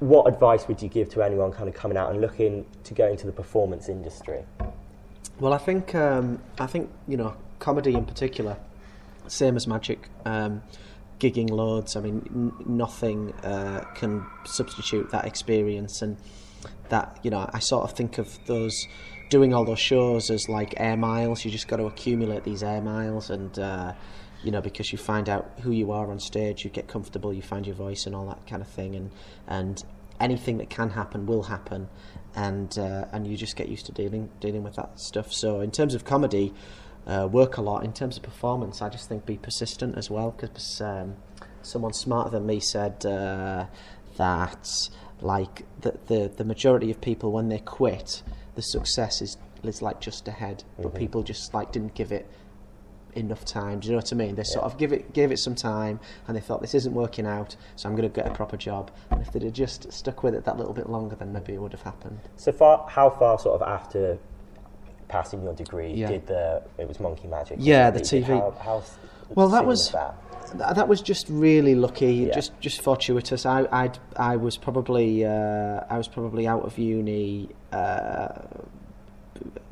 what 0.00 0.26
advice 0.26 0.66
would 0.66 0.82
you 0.82 0.88
give 0.88 1.08
to 1.10 1.22
anyone 1.22 1.52
kind 1.52 1.68
of 1.68 1.74
coming 1.74 1.96
out 1.96 2.10
and 2.10 2.20
looking 2.20 2.66
to 2.84 2.94
go 2.94 3.06
into 3.06 3.26
the 3.26 3.32
performance 3.32 3.88
industry? 3.88 4.44
Well, 5.38 5.52
I 5.52 5.58
think 5.58 5.94
um, 5.94 6.42
I 6.58 6.66
think 6.66 6.90
you 7.06 7.16
know 7.16 7.34
comedy 7.58 7.94
in 7.94 8.04
particular, 8.04 8.56
same 9.28 9.56
as 9.56 9.66
magic, 9.66 10.08
um, 10.24 10.62
gigging 11.18 11.50
loads. 11.50 11.96
I 11.96 12.00
mean, 12.00 12.22
n- 12.34 12.76
nothing 12.76 13.32
uh, 13.44 13.84
can 13.94 14.26
substitute 14.44 15.10
that 15.12 15.26
experience, 15.26 16.02
and 16.02 16.16
that 16.88 17.18
you 17.22 17.30
know 17.30 17.48
I 17.52 17.58
sort 17.58 17.84
of 17.84 17.96
think 17.96 18.18
of 18.18 18.38
those 18.46 18.86
doing 19.28 19.54
all 19.54 19.64
those 19.64 19.78
shows 19.78 20.30
as 20.30 20.48
like 20.48 20.74
air 20.78 20.96
miles. 20.96 21.44
You 21.44 21.50
just 21.50 21.68
got 21.68 21.76
to 21.76 21.86
accumulate 21.86 22.44
these 22.44 22.62
air 22.62 22.80
miles, 22.80 23.30
and 23.30 23.58
uh, 23.58 23.92
you 24.42 24.50
know 24.50 24.60
because 24.60 24.92
you 24.92 24.98
find 24.98 25.28
out 25.28 25.50
who 25.62 25.70
you 25.70 25.92
are 25.92 26.10
on 26.10 26.18
stage, 26.20 26.64
you 26.64 26.70
get 26.70 26.88
comfortable, 26.88 27.32
you 27.32 27.42
find 27.42 27.66
your 27.66 27.76
voice, 27.76 28.06
and 28.06 28.14
all 28.14 28.26
that 28.26 28.46
kind 28.46 28.62
of 28.62 28.68
thing, 28.68 28.94
and 28.94 29.10
and 29.46 29.84
anything 30.18 30.58
that 30.58 30.70
can 30.70 30.90
happen 30.90 31.26
will 31.26 31.44
happen, 31.44 31.88
and 32.34 32.78
uh, 32.78 33.06
and 33.12 33.26
you 33.26 33.36
just 33.36 33.56
get 33.56 33.68
used 33.68 33.86
to 33.86 33.92
dealing 33.92 34.30
dealing 34.40 34.62
with 34.62 34.76
that 34.76 34.98
stuff. 35.00 35.32
So 35.32 35.60
in 35.60 35.70
terms 35.70 35.94
of 35.94 36.04
comedy, 36.04 36.52
uh, 37.06 37.28
work 37.30 37.56
a 37.56 37.62
lot. 37.62 37.84
In 37.84 37.92
terms 37.92 38.16
of 38.16 38.22
performance, 38.22 38.82
I 38.82 38.88
just 38.88 39.08
think 39.08 39.26
be 39.26 39.36
persistent 39.36 39.96
as 39.96 40.10
well 40.10 40.30
because 40.32 40.80
um, 40.80 41.16
someone 41.62 41.92
smarter 41.92 42.30
than 42.30 42.46
me 42.46 42.60
said 42.60 43.04
uh, 43.06 43.66
that 44.16 44.68
like 45.20 45.64
the 45.80 45.98
the, 46.06 46.30
the 46.36 46.44
majority 46.44 46.90
of 46.90 47.00
people 47.00 47.32
when 47.32 47.48
they 47.48 47.58
quit, 47.58 48.22
the 48.54 48.62
success 48.62 49.20
is 49.22 49.36
is 49.62 49.82
like 49.82 50.00
just 50.00 50.26
ahead, 50.28 50.64
but 50.78 50.86
Mm-hmm. 50.88 50.96
people 50.96 51.22
just 51.22 51.52
like 51.52 51.70
didn't 51.72 51.94
give 51.94 52.12
it 52.12 52.26
enough 53.14 53.44
time. 53.44 53.80
Do 53.80 53.86
you 53.88 53.92
know 53.92 53.98
what 53.98 54.12
I 54.12 54.16
mean? 54.16 54.34
They 54.34 54.42
sort 54.44 54.64
of 54.64 54.78
give 54.78 54.92
it 54.92 55.12
gave 55.12 55.32
it 55.32 55.38
some 55.38 55.54
time, 55.54 56.00
and 56.26 56.36
they 56.36 56.40
thought 56.40 56.60
this 56.60 56.74
isn't 56.74 56.94
working 56.94 57.26
out, 57.26 57.56
so 57.76 57.88
I'm 57.88 57.96
going 57.96 58.08
to 58.10 58.14
get 58.14 58.26
a 58.26 58.34
proper 58.34 58.56
job. 58.56 58.90
And 59.10 59.20
if 59.20 59.32
they'd 59.32 59.42
have 59.42 59.52
just 59.52 59.92
stuck 59.92 60.22
with 60.22 60.34
it 60.34 60.44
that 60.44 60.56
little 60.58 60.72
bit 60.74 60.88
longer, 60.88 61.16
then 61.16 61.32
maybe 61.32 61.52
it 61.54 61.60
would 61.62 61.72
have 61.72 61.82
happened. 61.82 62.20
So 62.36 62.52
far, 62.52 62.86
how 62.88 63.10
far 63.10 63.38
sort 63.38 63.60
of 63.60 63.68
after 63.68 64.18
passing 65.08 65.42
your 65.42 65.54
degree 65.54 65.92
Yeah. 65.92 66.08
did 66.08 66.26
the 66.26 66.62
it 66.78 66.86
was 66.88 67.00
Monkey 67.00 67.26
Magic? 67.28 67.56
Yeah, 67.60 67.90
the 67.90 68.00
TV. 68.00 68.24
How, 68.24 68.54
how 68.60 68.82
Well, 69.34 69.48
that 69.48 69.66
was- 69.66 69.90
that? 69.90 70.14
That 70.74 70.88
was 70.88 71.00
just 71.00 71.28
really 71.28 71.76
lucky, 71.76 72.12
Yeah. 72.14 72.34
just 72.34 72.58
just 72.60 72.80
fortuitous. 72.82 73.46
I 73.46 73.68
I'd, 73.70 73.98
I 74.16 74.34
was 74.36 74.56
probably 74.56 75.24
uh, 75.24 75.80
I 75.88 75.96
was 75.96 76.08
probably 76.08 76.48
out 76.48 76.64
of 76.64 76.76
uni 76.76 77.50
uh, 77.72 78.28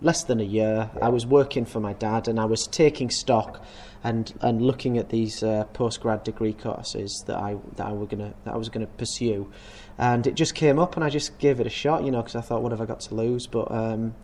less 0.00 0.24
than 0.24 0.40
a 0.40 0.44
year. 0.44 0.90
I 1.02 1.08
was 1.08 1.26
working 1.26 1.64
for 1.64 1.80
my 1.80 1.92
dad, 1.92 2.28
and 2.28 2.38
I 2.38 2.44
was 2.44 2.66
taking 2.66 3.10
stock 3.10 3.64
and 4.04 4.32
and 4.40 4.62
looking 4.62 4.98
at 4.98 5.08
these 5.08 5.42
uh, 5.42 5.64
post 5.72 6.00
grad 6.00 6.22
degree 6.24 6.52
courses 6.52 7.24
that 7.26 7.36
I 7.36 7.56
that 7.76 7.86
I 7.86 7.92
were 7.92 8.06
gonna 8.06 8.34
that 8.44 8.54
I 8.54 8.56
was 8.56 8.68
gonna 8.68 8.86
pursue, 8.86 9.50
and 9.96 10.26
it 10.26 10.34
just 10.34 10.54
came 10.54 10.78
up, 10.78 10.96
and 10.96 11.04
I 11.04 11.10
just 11.10 11.38
gave 11.38 11.60
it 11.60 11.66
a 11.66 11.70
shot, 11.70 12.04
you 12.04 12.10
know, 12.10 12.22
because 12.22 12.36
I 12.36 12.40
thought, 12.40 12.62
what 12.62 12.72
have 12.72 12.80
I 12.80 12.86
got 12.86 13.00
to 13.00 13.14
lose? 13.14 13.46
But 13.46 13.70
um, 13.70 14.14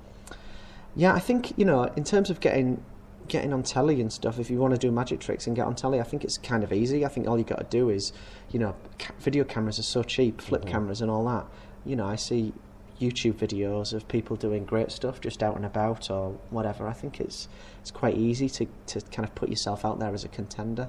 yeah, 0.95 1.15
I 1.15 1.21
think 1.21 1.53
you 1.59 1.65
know, 1.65 1.85
in 1.97 2.05
terms 2.05 2.31
of 2.31 2.41
getting 2.41 2.83
getting 3.27 3.53
on 3.53 3.63
telly 3.63 4.01
and 4.01 4.13
stuff, 4.13 4.39
if 4.39 4.51
you 4.51 4.59
want 4.59 4.75
to 4.75 4.79
do 4.79 4.91
magic 4.93 5.19
tricks 5.21 5.47
and 5.47 5.57
get 5.57 5.67
on 5.67 5.75
telly, 5.75 6.01
I 6.01 6.05
think 6.05 6.25
it's 6.25 6.39
kind 6.39 6.63
of 6.63 6.73
easy. 6.73 7.05
I 7.05 7.09
think 7.09 7.27
all 7.27 7.39
you 7.39 7.45
got 7.45 7.59
to 7.59 7.67
do 7.77 7.89
is, 7.89 8.13
you 8.51 8.59
know, 8.59 8.77
ca- 8.99 9.15
video 9.19 9.45
cameras 9.45 9.79
are 9.79 9.85
so 9.85 10.03
cheap, 10.03 10.41
flip 10.41 10.67
cameras 10.67 11.01
and 11.01 11.11
all 11.11 11.25
that. 11.27 11.47
You 11.87 11.97
know, 11.97 12.07
I 12.07 12.17
see 12.17 12.53
YouTube 13.01 13.35
videos 13.35 13.93
of 13.93 14.07
people 14.09 14.37
doing 14.37 14.65
great 14.65 14.91
stuff 14.93 15.21
just 15.21 15.43
out 15.43 15.57
and 15.57 15.65
about 15.65 16.11
or 16.11 16.39
whatever. 16.51 16.87
I 16.87 16.93
think 16.93 17.21
it's 17.21 17.49
it's 17.81 17.91
quite 17.91 18.17
easy 18.17 18.49
to 18.51 18.67
to 18.87 19.01
kind 19.01 19.29
of 19.29 19.35
put 19.35 19.49
yourself 19.49 19.85
out 19.85 19.99
there 19.99 20.13
as 20.13 20.25
a 20.25 20.29
contender. 20.29 20.89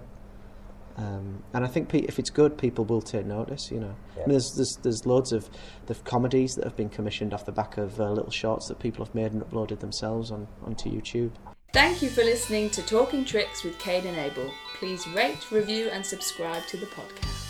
Um, 0.98 1.44
and 1.54 1.66
I 1.66 1.68
think 1.68 1.90
pe- 1.90 2.00
if 2.00 2.20
it's 2.20 2.30
good, 2.30 2.58
people 2.58 2.86
will 2.86 3.02
take 3.02 3.26
notice. 3.26 3.70
You 3.70 3.82
know, 3.82 3.96
I 4.16 4.20
mean, 4.20 4.30
there's, 4.30 4.54
there's 4.56 4.78
there's 4.82 5.06
loads 5.06 5.34
of 5.34 5.50
the 5.88 5.96
comedies 5.96 6.54
that 6.56 6.64
have 6.64 6.76
been 6.78 6.90
commissioned 6.90 7.34
off 7.34 7.46
the 7.46 7.52
back 7.52 7.78
of 7.78 8.00
uh, 8.00 8.10
little 8.12 8.32
shorts 8.32 8.68
that 8.70 8.80
people 8.80 9.04
have 9.04 9.14
made 9.14 9.34
and 9.34 9.42
uploaded 9.42 9.80
themselves 9.80 10.32
on 10.32 10.48
onto 10.64 10.90
YouTube. 10.90 11.32
Thank 11.74 12.02
you 12.02 12.10
for 12.10 12.24
listening 12.24 12.70
to 12.70 12.82
Talking 12.84 13.26
Tricks 13.26 13.66
with 13.66 13.78
Kane 13.80 14.08
and 14.08 14.16
Abel. 14.16 14.50
Please 14.76 15.06
rate, 15.08 15.52
review, 15.52 15.90
and 15.92 16.06
subscribe 16.06 16.66
to 16.68 16.78
the 16.78 16.86
podcast. 16.86 17.45